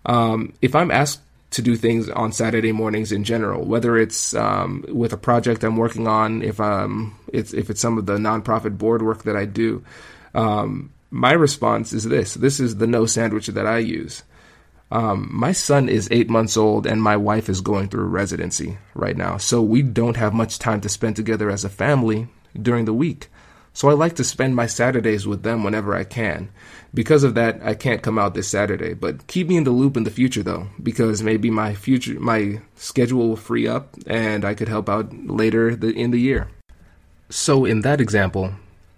um, 0.07 0.53
if 0.61 0.75
I'm 0.75 0.91
asked 0.91 1.21
to 1.51 1.63
do 1.63 1.77
things 1.77 2.09
on 2.11 2.33
Saturday 2.33 2.73
mornings 2.73 3.11
in 3.11 3.25
general, 3.25 3.65
whether 3.65 3.97
it's 3.97 4.35
um, 4.35 4.85
with 4.89 5.13
a 5.13 5.17
project 5.17 5.65
I'm 5.65 5.77
working 5.77 6.07
on, 6.07 6.43
if 6.43 6.61
um, 6.61 7.19
it's 7.33 7.55
if 7.55 7.71
it's 7.71 7.81
some 7.81 7.99
of 7.99 8.07
the 8.07 8.19
nonprofit 8.19 8.77
board 8.77 9.03
work 9.03 9.23
that 9.23 9.37
I 9.37 9.45
do. 9.45 9.85
Um, 10.35 10.93
my 11.11 11.33
response 11.33 11.93
is 11.93 12.05
this: 12.05 12.35
This 12.35 12.61
is 12.61 12.77
the 12.77 12.87
no 12.87 13.07
sandwich 13.07 13.47
that 13.47 13.67
I 13.67 13.79
use. 13.79 14.23
Um, 14.90 15.29
my 15.31 15.53
son 15.53 15.88
is 15.88 16.09
eight 16.11 16.31
months 16.31 16.57
old, 16.57 16.87
and 16.87 17.03
my 17.03 17.16
wife 17.16 17.48
is 17.48 17.61
going 17.61 17.88
through 17.88 18.07
residency 18.07 18.79
right 18.94 19.16
now, 19.16 19.37
so 19.37 19.61
we 19.61 19.83
don't 19.83 20.16
have 20.16 20.33
much 20.33 20.59
time 20.59 20.81
to 20.81 20.88
spend 20.88 21.16
together 21.16 21.51
as 21.51 21.64
a 21.64 21.68
family 21.68 22.29
during 22.61 22.87
the 22.87 22.94
week. 22.94 23.29
So 23.74 23.88
I 23.88 23.92
like 23.92 24.16
to 24.16 24.24
spend 24.24 24.57
my 24.57 24.66
Saturdays 24.66 25.27
with 25.27 25.44
them 25.44 25.62
whenever 25.62 25.94
I 25.94 26.03
can. 26.03 26.48
Because 26.92 27.22
of 27.22 27.35
that, 27.35 27.61
I 27.62 27.74
can't 27.74 28.03
come 28.03 28.18
out 28.18 28.35
this 28.35 28.48
Saturday, 28.48 28.94
but 28.94 29.29
keep 29.29 29.46
me 29.46 29.57
in 29.57 29.64
the 29.64 29.70
loop 29.70 29.96
in 29.96 30.05
the 30.05 30.11
future 30.11 30.42
though, 30.42 30.66
because 30.83 31.22
maybe 31.22 31.51
my 31.51 31.74
future 31.74 32.18
my 32.18 32.61
schedule 32.74 33.29
will 33.29 33.37
free 33.37 33.68
up 33.68 33.94
and 34.07 34.44
I 34.44 34.55
could 34.55 34.68
help 34.68 34.88
out 34.88 35.14
later 35.14 35.77
the, 35.77 35.90
in 35.90 36.11
the 36.11 36.18
year. 36.18 36.48
So 37.31 37.64
in 37.64 37.83
that 37.83 38.01
example, 38.01 38.55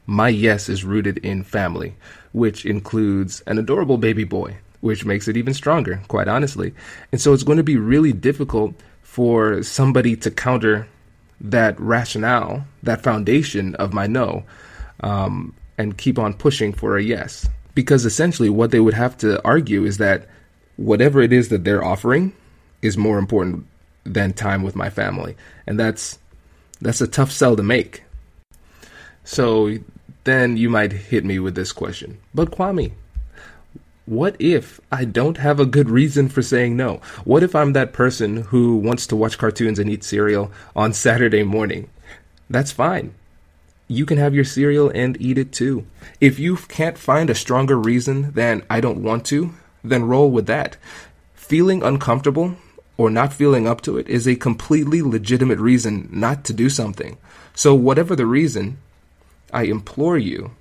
my 0.07 0.29
yes 0.29 0.69
is 0.69 0.85
rooted 0.85 1.19
in 1.19 1.43
family, 1.43 1.97
which 2.33 2.65
includes 2.65 3.43
an 3.43 3.59
adorable 3.59 3.99
baby 3.99 4.25
boy, 4.25 4.57
which 4.81 5.05
makes 5.05 5.29
it 5.29 5.37
even 5.37 5.55
stronger, 5.55 6.01
quite 6.09 6.29
honestly. 6.29 6.75
And 7.13 7.21
so 7.21 7.33
it's 7.33 7.43
going 7.43 7.59
to 7.59 7.65
be 7.65 7.77
really 7.77 8.13
difficult 8.13 8.75
for 9.03 9.63
somebody 9.63 10.17
to 10.17 10.31
counter 10.31 10.89
that 11.41 11.79
rationale, 11.81 12.65
that 12.83 13.03
foundation 13.03 13.75
of 13.77 13.93
my 13.93 14.07
no, 14.07 14.45
um, 15.03 15.55
and 15.79 15.97
keep 15.97 16.19
on 16.19 16.35
pushing 16.35 16.73
for 16.73 16.97
a 16.97 17.03
yes. 17.03 17.49
Because 17.75 18.05
essentially, 18.05 18.51
what 18.51 18.71
they 18.71 18.81
would 18.81 18.95
have 18.95 19.17
to 19.19 19.43
argue 19.45 19.85
is 19.85 19.99
that 19.99 20.29
whatever 20.77 21.21
it 21.21 21.33
is 21.33 21.49
that 21.49 21.65
they're 21.65 21.85
offering 21.85 22.33
is 22.83 22.97
more 22.97 23.19
important 23.19 23.67
than 24.05 24.33
time 24.33 24.63
with 24.63 24.75
my 24.75 24.91
family, 24.91 25.37
and 25.67 25.79
that's 25.79 26.19
that's 26.81 27.01
a 27.01 27.07
tough 27.07 27.31
sell 27.31 27.57
to 27.57 27.63
make. 27.63 28.03
So 29.25 29.77
then 30.25 30.57
you 30.57 30.69
might 30.69 30.93
hit 30.93 31.25
me 31.25 31.39
with 31.39 31.55
this 31.55 31.73
question, 31.73 32.19
but 32.35 32.51
Kwame, 32.51 32.93
what 34.11 34.37
if 34.39 34.81
I 34.91 35.05
don't 35.05 35.39
have 35.39 35.61
a 35.61 35.67
good 35.67 35.89
reason 35.89 36.29
for 36.29 36.43
saying 36.43 36.77
no? 36.77 37.01
What 37.25 37.43
if 37.43 37.55
I'm 37.55 37.73
that 37.73 37.93
person 37.93 38.43
who 38.43 38.77
wants 38.77 39.07
to 39.07 39.17
watch 39.17 39.39
cartoons 39.39 39.79
and 39.79 39.89
eat 39.89 40.05
cereal 40.05 40.51
on 40.75 40.93
Saturday 40.93 41.45
morning? 41.45 41.89
That's 42.51 42.73
fine 42.73 43.15
you 43.91 44.07
can 44.07 44.19
have 44.19 44.35
your 44.35 44.45
cereal 44.45 44.89
and 44.91 45.21
eat 45.21 45.37
it 45.37 45.51
too. 45.51 45.85
If 46.21 46.39
you 46.39 46.57
can't 46.57 46.97
find 46.97 47.29
a 47.29 47.35
stronger 47.35 47.77
reason 47.77 48.31
than 48.33 48.63
I 48.71 48.81
don't 48.81 49.03
want 49.03 49.27
to, 49.27 49.53
then 49.83 50.05
roll 50.05 50.31
with 50.31 50.47
that. 50.47 50.77
Feeling 51.35 51.83
uncomfortable 51.83 52.55
or 52.97 53.11
not 53.11 53.33
feeling 53.33 53.67
up 53.67 53.81
to 53.83 53.99
it 53.99 54.09
is 54.09 54.29
a 54.29 54.37
completely 54.37 55.03
legitimate 55.03 55.59
reason 55.59 56.09
not 56.13 56.45
to 56.45 56.53
do 56.53 56.71
something. 56.71 57.19
So, 57.53 57.75
whatever 57.75 58.15
the 58.15 58.27
reason, 58.27 58.79
I 59.53 59.65
implore 59.65 60.17
you 60.17 60.53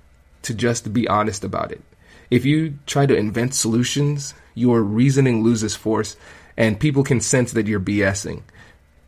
to 0.42 0.52
just 0.52 0.92
be 0.92 1.06
honest 1.06 1.44
about 1.44 1.70
it. 1.70 1.82
If 2.30 2.44
you 2.44 2.78
try 2.86 3.06
to 3.06 3.16
invent 3.16 3.54
solutions, 3.54 4.34
your 4.54 4.82
reasoning 4.82 5.42
loses 5.42 5.76
force 5.76 6.16
and 6.56 6.78
people 6.78 7.02
can 7.02 7.20
sense 7.20 7.52
that 7.52 7.66
you're 7.66 7.80
BSing. 7.80 8.42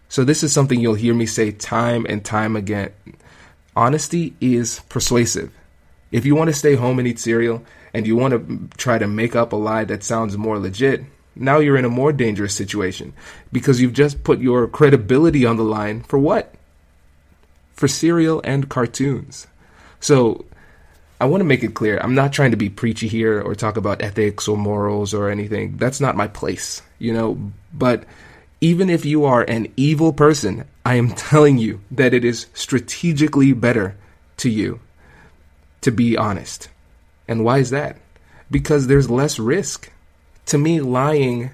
So, 0.08 0.24
this 0.24 0.42
is 0.42 0.52
something 0.52 0.80
you'll 0.80 0.94
hear 0.94 1.14
me 1.14 1.26
say 1.26 1.52
time 1.52 2.04
and 2.08 2.24
time 2.24 2.56
again 2.56 2.92
honesty 3.74 4.34
is 4.40 4.80
persuasive. 4.88 5.50
If 6.10 6.26
you 6.26 6.34
want 6.34 6.48
to 6.48 6.54
stay 6.54 6.74
home 6.74 6.98
and 6.98 7.08
eat 7.08 7.18
cereal 7.18 7.64
and 7.94 8.06
you 8.06 8.16
want 8.16 8.34
to 8.34 8.68
try 8.76 8.98
to 8.98 9.06
make 9.06 9.34
up 9.34 9.52
a 9.52 9.56
lie 9.56 9.84
that 9.84 10.02
sounds 10.02 10.36
more 10.36 10.58
legit, 10.58 11.04
now 11.34 11.58
you're 11.58 11.78
in 11.78 11.86
a 11.86 11.90
more 11.90 12.12
dangerous 12.12 12.54
situation 12.54 13.14
because 13.50 13.80
you've 13.80 13.94
just 13.94 14.22
put 14.22 14.40
your 14.40 14.68
credibility 14.68 15.46
on 15.46 15.56
the 15.56 15.64
line 15.64 16.02
for 16.02 16.18
what? 16.18 16.54
For 17.72 17.88
cereal 17.88 18.42
and 18.44 18.68
cartoons. 18.68 19.46
So 20.00 20.44
I 21.22 21.26
want 21.26 21.40
to 21.40 21.44
make 21.44 21.62
it 21.62 21.74
clear 21.74 21.98
I'm 21.98 22.16
not 22.16 22.32
trying 22.32 22.50
to 22.50 22.56
be 22.56 22.68
preachy 22.68 23.06
here 23.06 23.40
or 23.40 23.54
talk 23.54 23.76
about 23.76 24.02
ethics 24.02 24.48
or 24.48 24.56
morals 24.56 25.14
or 25.14 25.30
anything. 25.30 25.76
That's 25.76 26.00
not 26.00 26.16
my 26.16 26.26
place, 26.26 26.82
you 26.98 27.12
know, 27.12 27.52
but 27.72 28.04
even 28.60 28.90
if 28.90 29.04
you 29.04 29.24
are 29.24 29.42
an 29.42 29.72
evil 29.76 30.12
person, 30.12 30.64
I 30.84 30.96
am 30.96 31.10
telling 31.14 31.58
you 31.58 31.80
that 31.92 32.12
it 32.12 32.24
is 32.24 32.46
strategically 32.54 33.52
better 33.52 33.96
to 34.38 34.50
you 34.50 34.80
to 35.82 35.90
be 35.90 36.16
honest. 36.16 36.68
And 37.28 37.44
why 37.44 37.58
is 37.58 37.70
that? 37.70 37.98
Because 38.50 38.86
there's 38.86 39.10
less 39.10 39.38
risk. 39.38 39.90
To 40.46 40.58
me, 40.58 40.80
lying 40.80 41.50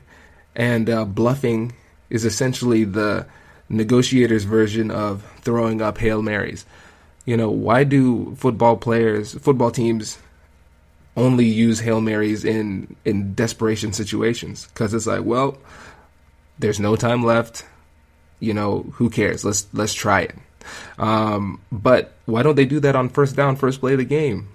and 0.55 0.89
uh, 0.89 1.05
bluffing 1.05 1.73
is 2.09 2.25
essentially 2.25 2.85
the 2.85 3.27
negotiator's 3.69 4.45
version 4.45 4.91
of 4.91 5.25
throwing 5.43 5.83
up 5.83 5.99
Hail 5.99 6.23
Marys. 6.23 6.65
You 7.29 7.37
know, 7.37 7.51
why 7.51 7.85
do 7.85 8.35
football 8.37 8.79
players, 8.79 9.35
football 9.35 9.71
teams 9.71 10.19
only 11.15 11.45
use 11.45 11.79
Hail 11.79 12.01
Marys 12.01 12.43
in, 12.43 12.97
in 13.05 13.35
desperation 13.35 13.93
situations? 13.93 14.67
Because 14.69 14.95
it's 14.95 15.07
like, 15.07 15.27
well, 15.27 15.59
there's 16.59 16.81
no 16.81 16.97
time 16.97 17.23
left. 17.23 17.67
You 18.41 18.55
know, 18.55 18.87
who 18.95 19.11
cares? 19.11 19.45
Let's 19.45 19.67
let's 19.75 19.93
try 19.93 20.23
it. 20.23 20.37
Um, 20.99 21.61
but 21.71 22.15
why 22.25 22.43
don't 22.43 22.57
they 22.57 22.65
do 22.65 22.81
that 22.81 22.97
on 22.97 23.11
first 23.11 23.37
down, 23.37 23.57
first 23.57 23.81
play 23.81 23.93
of 23.93 23.99
the 23.99 24.07
game? 24.07 24.49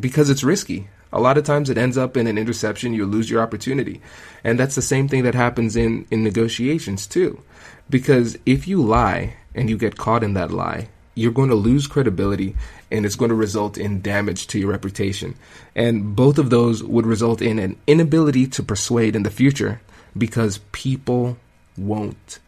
Because 0.00 0.28
it's 0.28 0.42
risky. 0.42 0.88
A 1.12 1.20
lot 1.20 1.38
of 1.38 1.44
times 1.44 1.70
it 1.70 1.78
ends 1.78 1.96
up 1.96 2.16
in 2.16 2.26
an 2.26 2.36
interception. 2.36 2.94
You 2.94 3.06
lose 3.06 3.30
your 3.30 3.42
opportunity, 3.42 4.02
and 4.42 4.58
that's 4.58 4.74
the 4.74 4.82
same 4.82 5.06
thing 5.06 5.22
that 5.22 5.36
happens 5.36 5.76
in 5.76 6.08
in 6.10 6.24
negotiations 6.24 7.06
too. 7.06 7.40
Because 7.88 8.36
if 8.44 8.66
you 8.66 8.82
lie 8.82 9.34
and 9.54 9.70
you 9.70 9.78
get 9.78 9.98
caught 9.98 10.24
in 10.24 10.34
that 10.34 10.50
lie, 10.50 10.88
you're 11.14 11.32
going 11.32 11.50
to 11.50 11.54
lose 11.54 11.86
credibility 11.86 12.56
and 12.90 13.04
it's 13.04 13.16
going 13.16 13.28
to 13.28 13.34
result 13.34 13.76
in 13.76 14.00
damage 14.00 14.46
to 14.48 14.58
your 14.58 14.70
reputation. 14.70 15.34
And 15.74 16.16
both 16.16 16.38
of 16.38 16.50
those 16.50 16.82
would 16.82 17.06
result 17.06 17.42
in 17.42 17.58
an 17.58 17.78
inability 17.86 18.46
to 18.48 18.62
persuade 18.62 19.14
in 19.14 19.22
the 19.22 19.30
future 19.30 19.80
because 20.16 20.60
people 20.72 21.36
won't 21.76 22.38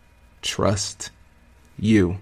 trust 0.42 1.10
you. 1.78 2.18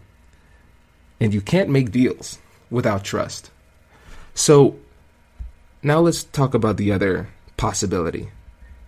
And 1.21 1.33
you 1.33 1.41
can't 1.41 1.71
make 1.71 1.93
deals 1.93 2.39
without 2.71 3.05
trust. 3.05 3.51
So 4.35 4.77
now 5.83 6.01
let's 6.01 6.25
talk 6.25 6.55
about 6.55 6.77
the 6.77 6.93
other 6.93 7.29
possibility. 7.57 8.31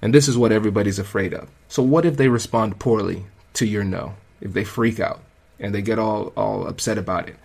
And 0.02 0.12
this 0.12 0.26
is 0.26 0.36
what 0.36 0.52
everybody's 0.52 0.98
afraid 0.98 1.32
of. 1.32 1.48
So 1.68 1.82
what 1.82 2.04
if 2.04 2.16
they 2.16 2.28
respond 2.28 2.80
poorly 2.80 3.26
to 3.54 3.66
your 3.66 3.84
no? 3.84 4.14
If 4.40 4.52
they 4.52 4.64
freak 4.64 4.98
out 4.98 5.22
and 5.58 5.74
they 5.74 5.82
get 5.82 5.98
all 5.98 6.32
all 6.36 6.66
upset 6.66 6.98
about 6.98 7.28
it. 7.28 7.36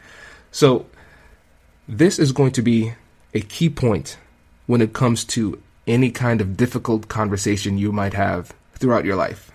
So 0.52 0.86
this 1.88 2.20
is 2.20 2.32
going 2.32 2.52
to 2.54 2.62
be 2.62 2.94
a 3.34 3.42
key 3.42 3.70
point 3.70 4.18
when 4.68 4.82
it 4.82 4.94
comes 4.94 5.24
to 5.26 5.62
any 5.88 6.12
kind 6.12 6.42
of 6.42 6.58
difficult 6.58 7.08
conversation 7.08 7.78
you 7.78 7.92
might 7.92 8.14
have 8.14 8.54
throughout 8.74 9.06
your 9.06 9.16
life. 9.16 9.52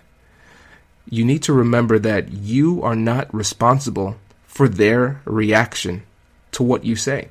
You 1.08 1.24
need 1.24 1.42
to 1.44 1.52
remember 1.52 1.98
that 1.98 2.32
you 2.32 2.82
are 2.82 2.96
not 2.96 3.32
responsible 3.34 4.16
for 4.46 4.68
their 4.68 5.20
reaction 5.24 6.02
to 6.52 6.62
what 6.62 6.84
you 6.84 6.96
say. 6.96 7.28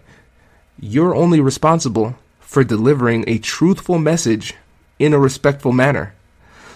You're 0.80 1.16
only 1.16 1.40
responsible 1.40 2.16
for 2.40 2.64
delivering 2.64 3.24
a 3.28 3.40
truthful 3.40 3.98
message 3.98 4.54
in 5.00 5.14
a 5.14 5.20
respectful 5.20 5.72
manner. 5.72 6.14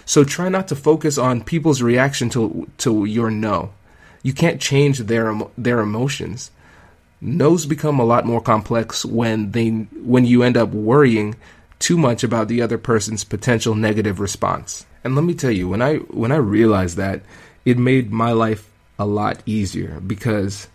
So 0.04 0.24
try 0.24 0.48
not 0.48 0.68
to 0.68 0.76
focus 0.76 1.18
on 1.18 1.44
people's 1.44 1.82
reaction 1.82 2.30
to 2.30 2.68
to 2.78 3.04
your 3.04 3.30
no. 3.30 3.72
You 4.22 4.32
can't 4.32 4.60
change 4.60 4.98
their 5.00 5.34
their 5.56 5.80
emotions. 5.80 6.50
No's 7.20 7.66
become 7.66 7.98
a 7.98 8.04
lot 8.04 8.26
more 8.26 8.40
complex 8.40 9.04
when 9.04 9.50
they 9.52 9.70
when 9.70 10.24
you 10.24 10.42
end 10.42 10.56
up 10.56 10.70
worrying 10.70 11.36
too 11.78 11.96
much 11.96 12.24
about 12.24 12.48
the 12.48 12.62
other 12.62 12.78
person's 12.78 13.24
potential 13.24 13.74
negative 13.74 14.20
response. 14.20 14.86
And 15.04 15.14
let 15.14 15.24
me 15.24 15.34
tell 15.34 15.50
you, 15.50 15.68
when 15.68 15.82
I 15.82 15.96
when 15.96 16.32
I 16.32 16.36
realized 16.36 16.96
that, 16.96 17.22
it 17.64 17.78
made 17.78 18.10
my 18.10 18.32
life 18.32 18.70
a 18.98 19.06
lot 19.06 19.42
easier 19.46 20.00
because 20.00 20.68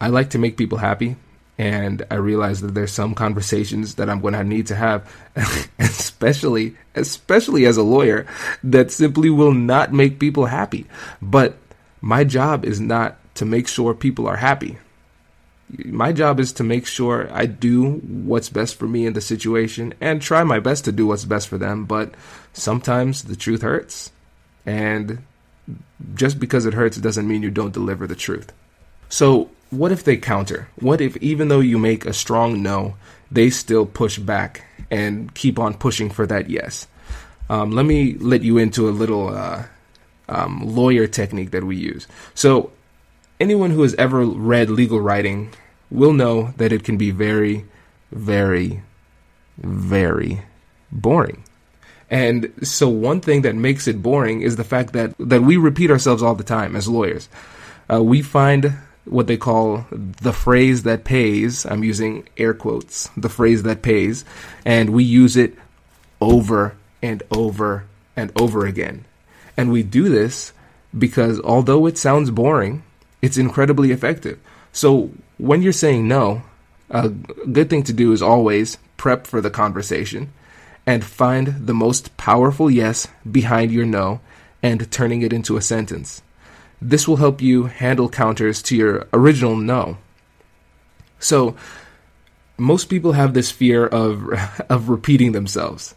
I 0.00 0.08
like 0.08 0.30
to 0.30 0.38
make 0.38 0.56
people 0.56 0.78
happy 0.78 1.16
and 1.58 2.06
I 2.10 2.14
realize 2.14 2.62
that 2.62 2.74
there's 2.74 2.92
some 2.92 3.14
conversations 3.14 3.96
that 3.96 4.08
I'm 4.08 4.22
going 4.22 4.32
to 4.32 4.42
need 4.42 4.68
to 4.68 4.74
have, 4.76 5.14
especially 5.78 6.76
especially 6.94 7.66
as 7.66 7.76
a 7.76 7.82
lawyer, 7.82 8.26
that 8.64 8.90
simply 8.90 9.28
will 9.28 9.52
not 9.52 9.92
make 9.92 10.18
people 10.18 10.46
happy. 10.46 10.86
But 11.20 11.58
my 12.00 12.24
job 12.24 12.64
is 12.64 12.80
not 12.80 13.16
to 13.34 13.44
make 13.44 13.68
sure 13.68 13.94
people 13.94 14.26
are 14.26 14.36
happy. 14.36 14.78
My 15.84 16.12
job 16.12 16.40
is 16.40 16.52
to 16.54 16.64
make 16.64 16.86
sure 16.86 17.28
I 17.32 17.46
do 17.46 17.92
what's 18.00 18.48
best 18.48 18.74
for 18.74 18.88
me 18.88 19.06
in 19.06 19.12
the 19.12 19.20
situation 19.20 19.94
and 20.00 20.20
try 20.20 20.42
my 20.42 20.58
best 20.58 20.84
to 20.86 20.92
do 20.92 21.06
what's 21.06 21.24
best 21.24 21.48
for 21.48 21.58
them. 21.58 21.84
But 21.84 22.14
sometimes 22.52 23.22
the 23.22 23.36
truth 23.36 23.62
hurts. 23.62 24.10
And 24.66 25.22
just 26.14 26.40
because 26.40 26.66
it 26.66 26.74
hurts 26.74 26.96
doesn't 26.96 27.28
mean 27.28 27.42
you 27.42 27.50
don't 27.50 27.72
deliver 27.72 28.06
the 28.06 28.16
truth. 28.16 28.52
So 29.08 29.50
what 29.70 29.92
if 29.92 30.02
they 30.02 30.16
counter? 30.16 30.68
What 30.76 31.00
if 31.00 31.16
even 31.18 31.48
though 31.48 31.60
you 31.60 31.78
make 31.78 32.04
a 32.04 32.12
strong 32.12 32.62
no, 32.62 32.96
they 33.30 33.50
still 33.50 33.86
push 33.86 34.18
back 34.18 34.64
and 34.90 35.32
keep 35.34 35.58
on 35.58 35.74
pushing 35.74 36.10
for 36.10 36.26
that 36.26 36.50
yes? 36.50 36.88
Um, 37.48 37.72
let 37.72 37.86
me 37.86 38.14
let 38.14 38.42
you 38.42 38.58
into 38.58 38.88
a 38.88 38.90
little 38.90 39.28
uh, 39.28 39.64
um, 40.30 40.60
lawyer 40.64 41.06
technique 41.06 41.50
that 41.50 41.64
we 41.64 41.76
use. 41.76 42.06
So, 42.34 42.72
anyone 43.38 43.70
who 43.70 43.82
has 43.82 43.94
ever 43.94 44.24
read 44.24 44.70
legal 44.70 45.00
writing 45.00 45.52
will 45.90 46.12
know 46.12 46.54
that 46.56 46.72
it 46.72 46.84
can 46.84 46.96
be 46.96 47.10
very, 47.10 47.66
very, 48.12 48.82
very 49.58 50.42
boring. 50.90 51.44
And 52.08 52.52
so, 52.62 52.88
one 52.88 53.20
thing 53.20 53.42
that 53.42 53.54
makes 53.54 53.86
it 53.86 54.02
boring 54.02 54.40
is 54.40 54.56
the 54.56 54.64
fact 54.64 54.92
that 54.94 55.14
that 55.18 55.42
we 55.42 55.56
repeat 55.56 55.90
ourselves 55.90 56.22
all 56.22 56.34
the 56.34 56.44
time 56.44 56.74
as 56.74 56.88
lawyers. 56.88 57.28
Uh, 57.92 58.02
we 58.02 58.22
find 58.22 58.72
what 59.04 59.26
they 59.26 59.36
call 59.36 59.86
the 59.90 60.32
phrase 60.32 60.84
that 60.84 61.04
pays. 61.04 61.66
I'm 61.66 61.84
using 61.84 62.28
air 62.36 62.54
quotes, 62.54 63.08
the 63.16 63.28
phrase 63.28 63.62
that 63.64 63.82
pays, 63.82 64.24
and 64.64 64.90
we 64.90 65.04
use 65.04 65.36
it 65.36 65.56
over 66.20 66.76
and 67.02 67.22
over 67.30 67.86
and 68.16 68.32
over 68.36 68.66
again. 68.66 69.04
And 69.56 69.70
we 69.70 69.82
do 69.82 70.08
this 70.08 70.52
because 70.96 71.40
although 71.40 71.86
it 71.86 71.98
sounds 71.98 72.30
boring, 72.30 72.82
it's 73.22 73.36
incredibly 73.36 73.90
effective. 73.92 74.38
So 74.72 75.10
when 75.38 75.62
you're 75.62 75.72
saying 75.72 76.06
no, 76.06 76.42
a 76.90 77.08
good 77.08 77.70
thing 77.70 77.82
to 77.84 77.92
do 77.92 78.12
is 78.12 78.22
always 78.22 78.78
prep 78.96 79.26
for 79.26 79.40
the 79.40 79.50
conversation 79.50 80.32
and 80.86 81.04
find 81.04 81.66
the 81.66 81.74
most 81.74 82.16
powerful 82.16 82.70
yes 82.70 83.06
behind 83.30 83.70
your 83.70 83.86
no 83.86 84.20
and 84.62 84.90
turning 84.90 85.22
it 85.22 85.32
into 85.32 85.56
a 85.56 85.62
sentence. 85.62 86.22
This 86.82 87.06
will 87.06 87.16
help 87.16 87.40
you 87.40 87.64
handle 87.64 88.08
counters 88.08 88.62
to 88.62 88.76
your 88.76 89.06
original 89.12 89.56
no. 89.56 89.98
So, 91.18 91.56
most 92.56 92.86
people 92.86 93.12
have 93.12 93.34
this 93.34 93.50
fear 93.50 93.86
of 93.86 94.28
of 94.68 94.88
repeating 94.88 95.32
themselves. 95.32 95.94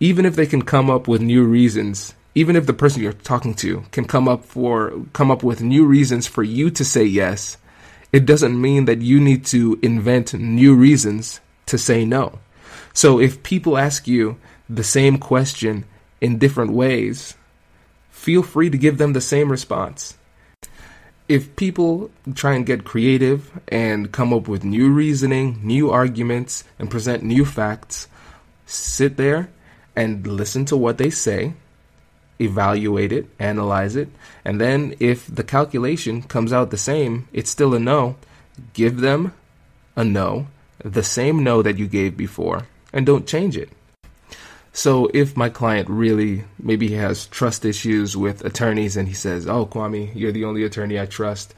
Even 0.00 0.24
if 0.24 0.34
they 0.34 0.46
can 0.46 0.62
come 0.62 0.90
up 0.90 1.06
with 1.06 1.20
new 1.20 1.44
reasons, 1.44 2.14
even 2.34 2.56
if 2.56 2.66
the 2.66 2.72
person 2.72 3.02
you're 3.02 3.12
talking 3.12 3.54
to 3.54 3.84
can 3.90 4.04
come 4.04 4.28
up 4.28 4.44
for 4.44 4.92
come 5.12 5.30
up 5.30 5.42
with 5.42 5.62
new 5.62 5.84
reasons 5.84 6.26
for 6.26 6.42
you 6.42 6.70
to 6.70 6.84
say 6.84 7.04
yes, 7.04 7.56
it 8.12 8.26
doesn't 8.26 8.60
mean 8.60 8.84
that 8.84 9.02
you 9.02 9.20
need 9.20 9.44
to 9.46 9.78
invent 9.82 10.34
new 10.34 10.74
reasons 10.74 11.40
to 11.66 11.78
say 11.78 12.04
no. 12.04 12.38
So 12.92 13.20
if 13.20 13.42
people 13.42 13.78
ask 13.78 14.06
you 14.06 14.36
the 14.68 14.84
same 14.84 15.18
question 15.18 15.84
in 16.20 16.38
different 16.38 16.72
ways, 16.72 17.34
feel 18.10 18.42
free 18.42 18.70
to 18.70 18.78
give 18.78 18.98
them 18.98 19.12
the 19.12 19.20
same 19.20 19.50
response. 19.50 20.16
If 21.28 21.54
people 21.54 22.10
try 22.34 22.54
and 22.54 22.66
get 22.66 22.84
creative 22.84 23.60
and 23.68 24.10
come 24.10 24.32
up 24.32 24.48
with 24.48 24.64
new 24.64 24.90
reasoning, 24.92 25.60
new 25.62 25.90
arguments, 25.90 26.64
and 26.78 26.90
present 26.90 27.22
new 27.22 27.44
facts, 27.44 28.08
sit 28.66 29.16
there 29.16 29.48
and 29.94 30.26
listen 30.26 30.64
to 30.66 30.76
what 30.76 30.98
they 30.98 31.10
say, 31.10 31.54
evaluate 32.40 33.12
it, 33.12 33.26
analyze 33.38 33.96
it, 33.96 34.08
and 34.44 34.60
then 34.60 34.94
if 34.98 35.26
the 35.32 35.44
calculation 35.44 36.22
comes 36.22 36.52
out 36.52 36.70
the 36.70 36.76
same, 36.76 37.28
it's 37.32 37.50
still 37.50 37.74
a 37.74 37.78
no, 37.78 38.16
give 38.72 39.00
them 39.00 39.32
a 39.96 40.04
no, 40.04 40.46
the 40.84 41.02
same 41.02 41.44
no 41.44 41.62
that 41.62 41.78
you 41.78 41.86
gave 41.86 42.16
before, 42.16 42.66
and 42.92 43.04
don't 43.04 43.26
change 43.26 43.56
it. 43.56 43.70
So 44.72 45.10
if 45.12 45.36
my 45.36 45.48
client 45.48 45.88
really 45.90 46.44
maybe 46.58 46.88
he 46.88 46.94
has 46.94 47.26
trust 47.26 47.64
issues 47.64 48.16
with 48.16 48.44
attorneys 48.44 48.96
and 48.96 49.08
he 49.08 49.14
says, 49.14 49.46
"Oh, 49.46 49.66
Kwame, 49.66 50.14
you're 50.14 50.32
the 50.32 50.44
only 50.44 50.62
attorney 50.64 50.98
I 50.98 51.06
trust," 51.06 51.54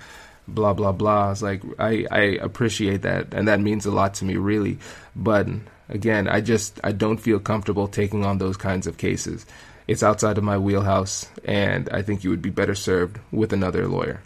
blah 0.49 0.73
blah 0.73 0.93
blah. 0.93 1.31
It's 1.31 1.43
like 1.43 1.63
I 1.79 2.07
I 2.11 2.21
appreciate 2.41 3.03
that 3.03 3.35
and 3.35 3.47
that 3.49 3.61
means 3.61 3.87
a 3.87 3.91
lot 3.91 4.15
to 4.15 4.25
me 4.25 4.37
really, 4.37 4.79
but 5.15 5.47
again, 5.89 6.27
I 6.27 6.41
just 6.41 6.81
I 6.83 6.93
don't 6.93 7.19
feel 7.19 7.39
comfortable 7.39 7.87
taking 7.87 8.25
on 8.25 8.39
those 8.39 8.57
kinds 8.57 8.87
of 8.87 8.97
cases. 8.97 9.45
It's 9.93 10.03
outside 10.03 10.39
of 10.39 10.45
my 10.45 10.59
wheelhouse 10.59 11.29
and 11.45 11.89
I 11.91 12.03
think 12.03 12.25
you 12.25 12.31
would 12.31 12.43
be 12.43 12.51
better 12.51 12.75
served 12.75 13.19
with 13.31 13.53
another 13.53 13.87
lawyer. 13.87 14.23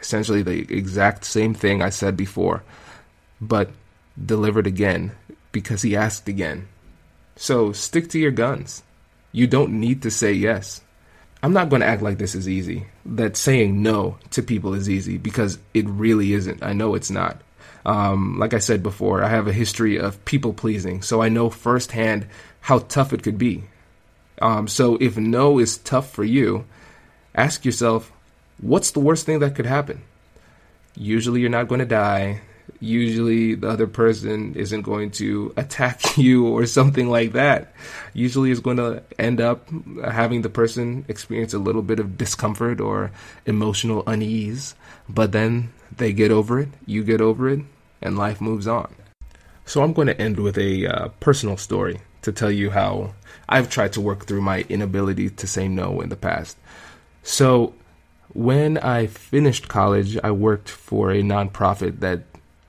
Essentially 0.00 0.42
the 0.42 0.60
exact 0.72 1.24
same 1.24 1.52
thing 1.52 1.82
I 1.82 1.90
said 1.90 2.16
before, 2.16 2.62
but 3.40 3.70
delivered 4.24 4.66
again 4.66 5.12
because 5.52 5.82
he 5.82 5.96
asked 5.96 6.28
again 6.28 6.68
so 7.40 7.72
stick 7.72 8.10
to 8.10 8.18
your 8.18 8.32
guns. 8.32 8.82
You 9.32 9.46
don't 9.46 9.80
need 9.80 10.02
to 10.02 10.10
say 10.10 10.32
yes. 10.32 10.82
I'm 11.42 11.54
not 11.54 11.70
going 11.70 11.80
to 11.80 11.88
act 11.88 12.02
like 12.02 12.18
this 12.18 12.34
is 12.34 12.46
easy, 12.46 12.86
that 13.06 13.34
saying 13.34 13.82
no 13.82 14.18
to 14.32 14.42
people 14.42 14.74
is 14.74 14.90
easy, 14.90 15.16
because 15.16 15.58
it 15.72 15.88
really 15.88 16.34
isn't. 16.34 16.62
I 16.62 16.74
know 16.74 16.94
it's 16.94 17.10
not. 17.10 17.40
Um, 17.86 18.38
like 18.38 18.52
I 18.52 18.58
said 18.58 18.82
before, 18.82 19.24
I 19.24 19.28
have 19.28 19.48
a 19.48 19.54
history 19.54 19.98
of 19.98 20.22
people 20.26 20.52
pleasing, 20.52 21.00
so 21.00 21.22
I 21.22 21.30
know 21.30 21.48
firsthand 21.48 22.26
how 22.60 22.80
tough 22.80 23.14
it 23.14 23.22
could 23.22 23.38
be. 23.38 23.64
Um, 24.40 24.68
so 24.68 24.96
if 25.00 25.16
no 25.16 25.58
is 25.58 25.78
tough 25.78 26.10
for 26.10 26.24
you, 26.24 26.64
ask 27.34 27.64
yourself, 27.64 28.12
what's 28.58 28.90
the 28.90 29.00
worst 29.00 29.26
thing 29.26 29.38
that 29.40 29.54
could 29.54 29.66
happen? 29.66 30.02
Usually 30.96 31.40
you're 31.40 31.50
not 31.50 31.68
going 31.68 31.80
to 31.80 31.86
die 31.86 32.40
usually 32.80 33.54
the 33.54 33.68
other 33.68 33.86
person 33.86 34.54
isn't 34.54 34.82
going 34.82 35.10
to 35.10 35.52
attack 35.56 36.00
you 36.16 36.46
or 36.46 36.66
something 36.66 37.08
like 37.08 37.32
that. 37.32 37.72
Usually 38.14 38.50
it's 38.50 38.60
going 38.60 38.78
to 38.78 39.02
end 39.18 39.40
up 39.40 39.68
having 40.04 40.42
the 40.42 40.48
person 40.48 41.04
experience 41.08 41.54
a 41.54 41.58
little 41.58 41.82
bit 41.82 41.98
of 41.98 42.18
discomfort 42.18 42.80
or 42.80 43.10
emotional 43.46 44.02
unease, 44.06 44.74
but 45.08 45.32
then 45.32 45.72
they 45.96 46.12
get 46.12 46.30
over 46.30 46.60
it, 46.60 46.68
you 46.86 47.04
get 47.04 47.20
over 47.20 47.48
it, 47.48 47.60
and 48.00 48.16
life 48.16 48.40
moves 48.40 48.66
on. 48.66 48.94
So 49.66 49.82
I'm 49.82 49.92
going 49.92 50.08
to 50.08 50.20
end 50.20 50.38
with 50.40 50.58
a 50.58 50.86
uh, 50.86 51.08
personal 51.20 51.56
story 51.56 52.00
to 52.22 52.32
tell 52.32 52.50
you 52.50 52.70
how 52.70 53.14
I've 53.48 53.70
tried 53.70 53.92
to 53.94 54.00
work 54.00 54.26
through 54.26 54.42
my 54.42 54.64
inability 54.68 55.30
to 55.30 55.46
say 55.46 55.68
no 55.68 56.00
in 56.00 56.08
the 56.08 56.16
past. 56.16 56.56
So 57.22 57.74
when 58.32 58.78
I 58.78 59.06
finished 59.06 59.68
college, 59.68 60.16
I 60.22 60.30
worked 60.30 60.68
for 60.68 61.10
a 61.10 61.22
nonprofit 61.22 62.00
that 62.00 62.22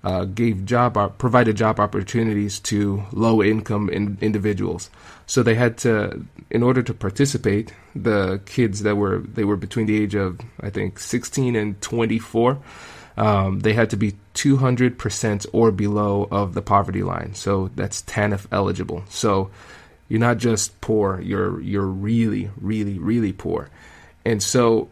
uh, 0.03 0.25
gave 0.25 0.65
job 0.65 0.97
provided 1.19 1.55
job 1.55 1.79
opportunities 1.79 2.59
to 2.59 3.03
low 3.11 3.43
income 3.43 3.89
in, 3.89 4.17
individuals. 4.21 4.89
So 5.27 5.43
they 5.43 5.55
had 5.55 5.77
to, 5.79 6.25
in 6.49 6.63
order 6.63 6.81
to 6.81 6.93
participate, 6.93 7.73
the 7.95 8.41
kids 8.45 8.81
that 8.81 8.95
were 8.95 9.19
they 9.19 9.43
were 9.43 9.57
between 9.57 9.85
the 9.85 10.01
age 10.01 10.15
of 10.15 10.39
I 10.59 10.69
think 10.69 10.97
16 10.97 11.55
and 11.55 11.79
24. 11.81 12.57
Um, 13.21 13.59
they 13.59 13.73
had 13.73 13.91
to 13.91 13.97
be 13.97 14.15
200% 14.33 15.45
or 15.53 15.71
below 15.71 16.27
of 16.31 16.55
the 16.55 16.61
poverty 16.63 17.03
line. 17.03 17.35
So 17.35 17.69
that's 17.75 18.01
TANF 18.01 18.47
eligible. 18.51 19.03
So 19.09 19.51
you're 20.09 20.19
not 20.19 20.39
just 20.39 20.81
poor, 20.81 21.21
you're 21.21 21.61
you're 21.61 21.85
really, 21.85 22.49
really, 22.59 22.97
really 22.97 23.31
poor. 23.31 23.69
And 24.25 24.41
so 24.41 24.89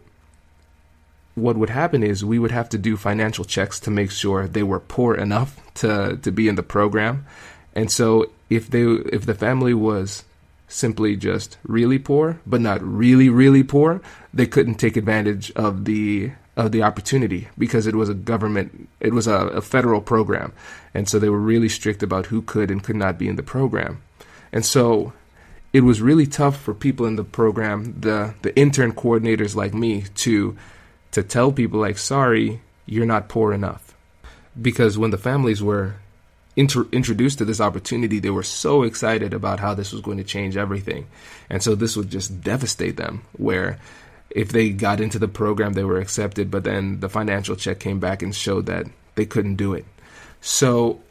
what 1.33 1.57
would 1.57 1.71
happen 1.71 2.03
is 2.03 2.23
we 2.23 2.37
would 2.37 2.51
have 2.51 2.69
to 2.69 2.77
do 2.77 2.97
financial 2.97 3.45
checks 3.45 3.79
to 3.79 3.89
make 3.89 4.11
sure 4.11 4.47
they 4.47 4.63
were 4.63 4.79
poor 4.79 5.15
enough 5.15 5.59
to, 5.75 6.19
to 6.21 6.31
be 6.31 6.47
in 6.47 6.53
the 6.53 6.61
program. 6.63 7.25
And 7.73 7.89
so 7.91 8.29
if 8.47 8.69
they 8.69 8.83
if 8.83 9.25
the 9.25 9.33
family 9.33 9.73
was 9.73 10.23
simply 10.67 11.15
just 11.15 11.57
really 11.63 11.97
poor, 11.97 12.39
but 12.45 12.61
not 12.61 12.79
really, 12.83 13.29
really 13.29 13.63
poor, 13.63 14.01
they 14.31 14.45
couldn't 14.45 14.75
take 14.75 14.97
advantage 14.97 15.51
of 15.53 15.85
the 15.85 16.31
of 16.59 16.73
the 16.73 16.83
opportunity 16.83 17.47
because 17.57 17.87
it 17.87 17.95
was 17.95 18.09
a 18.09 18.13
government 18.13 18.89
it 18.99 19.13
was 19.13 19.27
a, 19.27 19.47
a 19.47 19.61
federal 19.61 20.01
program. 20.01 20.51
And 20.93 21.07
so 21.07 21.17
they 21.17 21.29
were 21.29 21.39
really 21.39 21.69
strict 21.69 22.03
about 22.03 22.25
who 22.27 22.41
could 22.41 22.69
and 22.69 22.83
could 22.83 22.97
not 22.97 23.17
be 23.17 23.29
in 23.29 23.37
the 23.37 23.43
program. 23.43 24.01
And 24.51 24.65
so 24.65 25.13
it 25.71 25.81
was 25.81 26.01
really 26.01 26.25
tough 26.27 26.59
for 26.59 26.73
people 26.73 27.05
in 27.05 27.15
the 27.15 27.23
program, 27.23 28.01
the 28.01 28.33
the 28.41 28.55
intern 28.59 28.91
coordinators 28.91 29.55
like 29.55 29.73
me, 29.73 30.03
to 30.15 30.57
to 31.11 31.23
tell 31.23 31.51
people 31.51 31.79
like, 31.79 31.97
sorry, 31.97 32.59
you're 32.85 33.05
not 33.05 33.29
poor 33.29 33.53
enough. 33.53 33.95
Because 34.59 34.97
when 34.97 35.11
the 35.11 35.17
families 35.17 35.63
were 35.63 35.95
inter- 36.57 36.87
introduced 36.91 37.37
to 37.37 37.45
this 37.45 37.61
opportunity, 37.61 38.19
they 38.19 38.31
were 38.31 38.43
so 38.43 38.83
excited 38.83 39.33
about 39.33 39.61
how 39.61 39.73
this 39.73 39.93
was 39.93 40.01
going 40.01 40.17
to 40.17 40.23
change 40.25 40.57
everything. 40.57 41.07
And 41.49 41.63
so 41.63 41.73
this 41.73 41.95
would 41.95 42.09
just 42.09 42.41
devastate 42.41 42.97
them, 42.97 43.21
where 43.37 43.79
if 44.31 44.49
they 44.49 44.69
got 44.69 45.01
into 45.01 45.19
the 45.19 45.27
program, 45.27 45.73
they 45.73 45.83
were 45.83 45.99
accepted, 45.99 46.51
but 46.51 46.63
then 46.63 46.99
the 46.99 47.09
financial 47.09 47.55
check 47.55 47.79
came 47.79 47.99
back 47.99 48.21
and 48.21 48.35
showed 48.35 48.65
that 48.67 48.85
they 49.15 49.25
couldn't 49.25 49.55
do 49.55 49.73
it. 49.73 49.85
So 50.41 51.01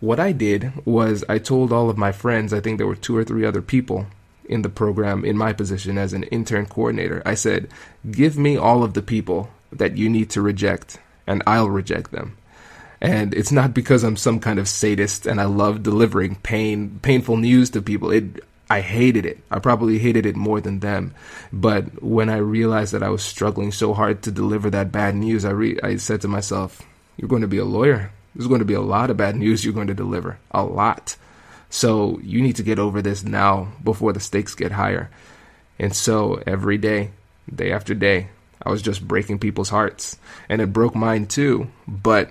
what 0.00 0.20
I 0.20 0.32
did 0.32 0.72
was 0.84 1.24
I 1.28 1.38
told 1.38 1.72
all 1.72 1.90
of 1.90 1.98
my 1.98 2.12
friends, 2.12 2.52
I 2.52 2.60
think 2.60 2.78
there 2.78 2.86
were 2.86 2.96
two 2.96 3.16
or 3.16 3.24
three 3.24 3.44
other 3.44 3.62
people 3.62 4.06
in 4.44 4.62
the 4.62 4.68
program 4.68 5.24
in 5.24 5.36
my 5.36 5.52
position 5.52 5.98
as 5.98 6.12
an 6.12 6.24
intern 6.24 6.66
coordinator. 6.66 7.22
I 7.24 7.34
said, 7.34 7.68
give 8.10 8.36
me 8.36 8.56
all 8.56 8.82
of 8.82 8.94
the 8.94 9.02
people 9.02 9.50
that 9.70 9.96
you 9.96 10.08
need 10.08 10.30
to 10.30 10.42
reject, 10.42 10.98
and 11.26 11.42
I'll 11.46 11.70
reject 11.70 12.10
them. 12.10 12.36
And 13.00 13.34
it's 13.34 13.50
not 13.50 13.74
because 13.74 14.04
I'm 14.04 14.16
some 14.16 14.38
kind 14.38 14.60
of 14.60 14.68
sadist 14.68 15.26
and 15.26 15.40
I 15.40 15.44
love 15.46 15.82
delivering 15.82 16.36
pain, 16.36 17.00
painful 17.02 17.36
news 17.36 17.70
to 17.70 17.82
people. 17.82 18.12
It, 18.12 18.44
I 18.72 18.80
hated 18.80 19.26
it. 19.26 19.38
I 19.50 19.58
probably 19.58 19.98
hated 19.98 20.24
it 20.24 20.34
more 20.34 20.58
than 20.58 20.80
them. 20.80 21.14
But 21.52 22.02
when 22.02 22.30
I 22.30 22.38
realized 22.38 22.94
that 22.94 23.02
I 23.02 23.10
was 23.10 23.22
struggling 23.22 23.70
so 23.70 23.92
hard 23.92 24.22
to 24.22 24.30
deliver 24.30 24.70
that 24.70 24.90
bad 24.90 25.14
news, 25.14 25.44
I 25.44 25.50
re- 25.50 25.78
I 25.82 25.96
said 25.96 26.22
to 26.22 26.28
myself, 26.28 26.80
"You're 27.18 27.28
going 27.28 27.42
to 27.42 27.54
be 27.56 27.58
a 27.58 27.66
lawyer. 27.66 28.10
There's 28.34 28.48
going 28.48 28.60
to 28.60 28.72
be 28.72 28.80
a 28.80 28.80
lot 28.80 29.10
of 29.10 29.18
bad 29.18 29.36
news 29.36 29.62
you're 29.62 29.74
going 29.74 29.92
to 29.92 30.04
deliver. 30.04 30.38
A 30.52 30.64
lot. 30.64 31.16
So 31.68 32.18
you 32.22 32.40
need 32.40 32.56
to 32.56 32.62
get 32.62 32.78
over 32.78 33.02
this 33.02 33.22
now 33.22 33.68
before 33.84 34.14
the 34.14 34.20
stakes 34.20 34.54
get 34.54 34.72
higher. 34.72 35.10
And 35.78 35.94
so 35.94 36.42
every 36.46 36.78
day, 36.78 37.10
day 37.54 37.72
after 37.72 37.92
day, 37.92 38.28
I 38.62 38.70
was 38.70 38.80
just 38.80 39.06
breaking 39.06 39.38
people's 39.38 39.68
hearts. 39.68 40.16
And 40.48 40.62
it 40.62 40.72
broke 40.72 40.94
mine 40.94 41.26
too. 41.26 41.68
But 41.86 42.30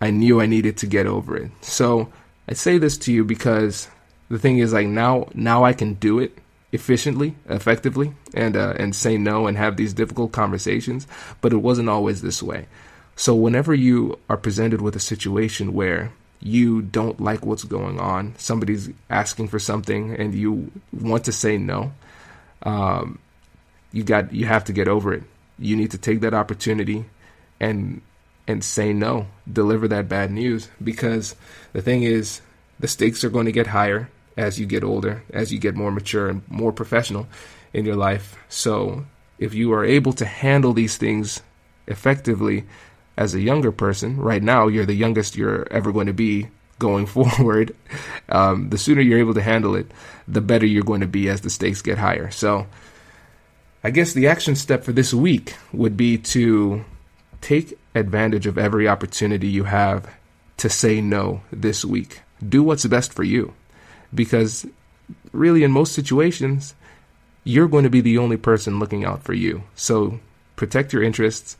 I 0.00 0.10
knew 0.10 0.40
I 0.40 0.46
needed 0.46 0.78
to 0.78 0.88
get 0.88 1.06
over 1.06 1.36
it. 1.36 1.52
So 1.60 2.10
I 2.48 2.54
say 2.54 2.78
this 2.78 2.98
to 3.06 3.12
you 3.12 3.24
because 3.24 3.86
the 4.30 4.38
thing 4.38 4.58
is 4.58 4.72
like 4.72 4.86
now 4.86 5.28
now 5.34 5.64
I 5.64 5.72
can 5.72 5.94
do 5.94 6.18
it 6.18 6.38
efficiently, 6.72 7.34
effectively, 7.48 8.14
and 8.32 8.56
uh, 8.56 8.74
and 8.78 8.94
say 8.94 9.18
no 9.18 9.46
and 9.46 9.56
have 9.56 9.76
these 9.76 9.92
difficult 9.92 10.32
conversations. 10.32 11.06
But 11.40 11.52
it 11.52 11.58
wasn't 11.58 11.88
always 11.88 12.22
this 12.22 12.42
way. 12.42 12.66
So, 13.16 13.34
whenever 13.34 13.74
you 13.74 14.18
are 14.30 14.36
presented 14.36 14.80
with 14.80 14.96
a 14.96 15.00
situation 15.00 15.74
where 15.74 16.12
you 16.40 16.80
don't 16.80 17.20
like 17.20 17.44
what's 17.44 17.64
going 17.64 18.00
on, 18.00 18.34
somebody's 18.38 18.88
asking 19.10 19.48
for 19.48 19.58
something, 19.58 20.14
and 20.14 20.34
you 20.34 20.70
want 20.92 21.24
to 21.24 21.32
say 21.32 21.58
no, 21.58 21.92
um, 22.62 23.18
you 23.92 24.04
got 24.04 24.32
you 24.32 24.46
have 24.46 24.64
to 24.64 24.72
get 24.72 24.88
over 24.88 25.12
it. 25.12 25.24
You 25.58 25.76
need 25.76 25.90
to 25.90 25.98
take 25.98 26.20
that 26.20 26.34
opportunity 26.34 27.04
and 27.58 28.00
and 28.46 28.64
say 28.64 28.92
no, 28.92 29.26
deliver 29.52 29.88
that 29.88 30.08
bad 30.08 30.30
news 30.30 30.68
because 30.82 31.36
the 31.72 31.82
thing 31.82 32.04
is, 32.04 32.40
the 32.78 32.88
stakes 32.88 33.22
are 33.22 33.30
going 33.30 33.46
to 33.46 33.52
get 33.52 33.68
higher 33.68 34.08
as 34.40 34.58
you 34.58 34.66
get 34.66 34.82
older, 34.82 35.22
as 35.32 35.52
you 35.52 35.58
get 35.58 35.76
more 35.76 35.92
mature 35.92 36.28
and 36.28 36.42
more 36.48 36.72
professional 36.72 37.26
in 37.72 37.84
your 37.84 37.96
life. 37.96 38.36
So, 38.48 39.04
if 39.38 39.54
you 39.54 39.72
are 39.72 39.84
able 39.84 40.12
to 40.14 40.24
handle 40.24 40.72
these 40.72 40.96
things 40.96 41.42
effectively, 41.86 42.64
as 43.16 43.34
a 43.34 43.40
younger 43.40 43.70
person, 43.70 44.16
right 44.16 44.42
now 44.42 44.66
you're 44.66 44.86
the 44.86 44.94
youngest 44.94 45.36
you're 45.36 45.70
ever 45.70 45.92
going 45.92 46.06
to 46.06 46.14
be 46.14 46.48
going 46.78 47.04
forward. 47.16 47.76
Um, 48.30 48.70
the 48.70 48.78
sooner 48.78 49.02
you're 49.02 49.18
able 49.18 49.34
to 49.34 49.42
handle 49.42 49.76
it, 49.76 49.90
the 50.26 50.40
better 50.40 50.66
you're 50.66 50.82
going 50.82 51.02
to 51.02 51.06
be 51.06 51.28
as 51.28 51.42
the 51.42 51.50
stakes 51.50 51.82
get 51.82 51.98
higher. 51.98 52.30
So, 52.30 52.66
I 53.84 53.90
guess 53.90 54.12
the 54.12 54.26
action 54.26 54.56
step 54.56 54.84
for 54.84 54.92
this 54.92 55.12
week 55.12 55.54
would 55.72 55.96
be 55.96 56.18
to 56.18 56.84
take 57.40 57.78
advantage 57.94 58.46
of 58.46 58.58
every 58.58 58.88
opportunity 58.88 59.48
you 59.48 59.64
have 59.64 60.10
to 60.58 60.68
say 60.68 61.00
no 61.00 61.42
this 61.50 61.84
week. 61.84 62.20
Do 62.46 62.62
what's 62.62 62.86
best 62.86 63.12
for 63.12 63.24
you. 63.24 63.54
Because 64.14 64.66
really, 65.32 65.62
in 65.62 65.72
most 65.72 65.92
situations, 65.92 66.74
you're 67.44 67.68
going 67.68 67.84
to 67.84 67.90
be 67.90 68.00
the 68.00 68.18
only 68.18 68.36
person 68.36 68.78
looking 68.78 69.04
out 69.04 69.22
for 69.22 69.32
you. 69.32 69.62
So 69.74 70.20
protect 70.56 70.92
your 70.92 71.02
interests, 71.02 71.56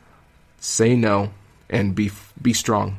say 0.59 0.95
no, 0.95 1.31
and 1.69 1.95
be 1.95 2.11
be 2.41 2.53
strong. 2.53 2.97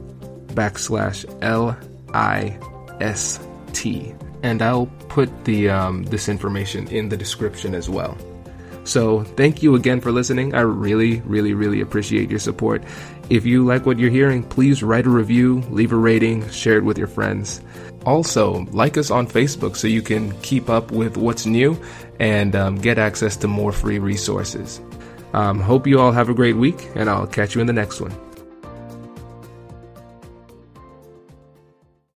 backslash 0.54 1.42
L 1.42 1.76
I 2.14 2.58
S 2.98 3.45
And 4.42 4.62
I'll 4.62 4.86
put 5.08 5.44
the 5.44 5.70
um, 5.70 6.04
this 6.04 6.28
information 6.28 6.88
in 6.88 7.08
the 7.08 7.16
description 7.16 7.74
as 7.74 7.88
well. 7.88 8.16
So 8.84 9.24
thank 9.24 9.64
you 9.64 9.74
again 9.74 10.00
for 10.00 10.12
listening. 10.12 10.54
I 10.54 10.60
really, 10.60 11.20
really, 11.22 11.54
really 11.54 11.80
appreciate 11.80 12.30
your 12.30 12.38
support. 12.38 12.84
If 13.28 13.44
you 13.44 13.64
like 13.64 13.84
what 13.84 13.98
you're 13.98 14.10
hearing, 14.10 14.44
please 14.44 14.80
write 14.82 15.06
a 15.06 15.10
review, 15.10 15.60
leave 15.70 15.92
a 15.92 15.96
rating, 15.96 16.48
share 16.50 16.78
it 16.78 16.84
with 16.84 16.96
your 16.96 17.08
friends. 17.08 17.60
Also, 18.04 18.64
like 18.70 18.96
us 18.96 19.10
on 19.10 19.26
Facebook 19.26 19.76
so 19.76 19.88
you 19.88 20.02
can 20.02 20.30
keep 20.42 20.70
up 20.70 20.92
with 20.92 21.16
what's 21.16 21.46
new 21.46 21.76
and 22.20 22.54
um, 22.54 22.76
get 22.76 22.98
access 22.98 23.36
to 23.38 23.48
more 23.48 23.72
free 23.72 23.98
resources. 23.98 24.80
Um, 25.32 25.58
hope 25.58 25.88
you 25.88 25.98
all 25.98 26.12
have 26.12 26.28
a 26.28 26.34
great 26.34 26.56
week, 26.56 26.88
and 26.94 27.10
I'll 27.10 27.26
catch 27.26 27.56
you 27.56 27.60
in 27.60 27.66
the 27.66 27.72
next 27.72 28.00
one. 28.00 28.25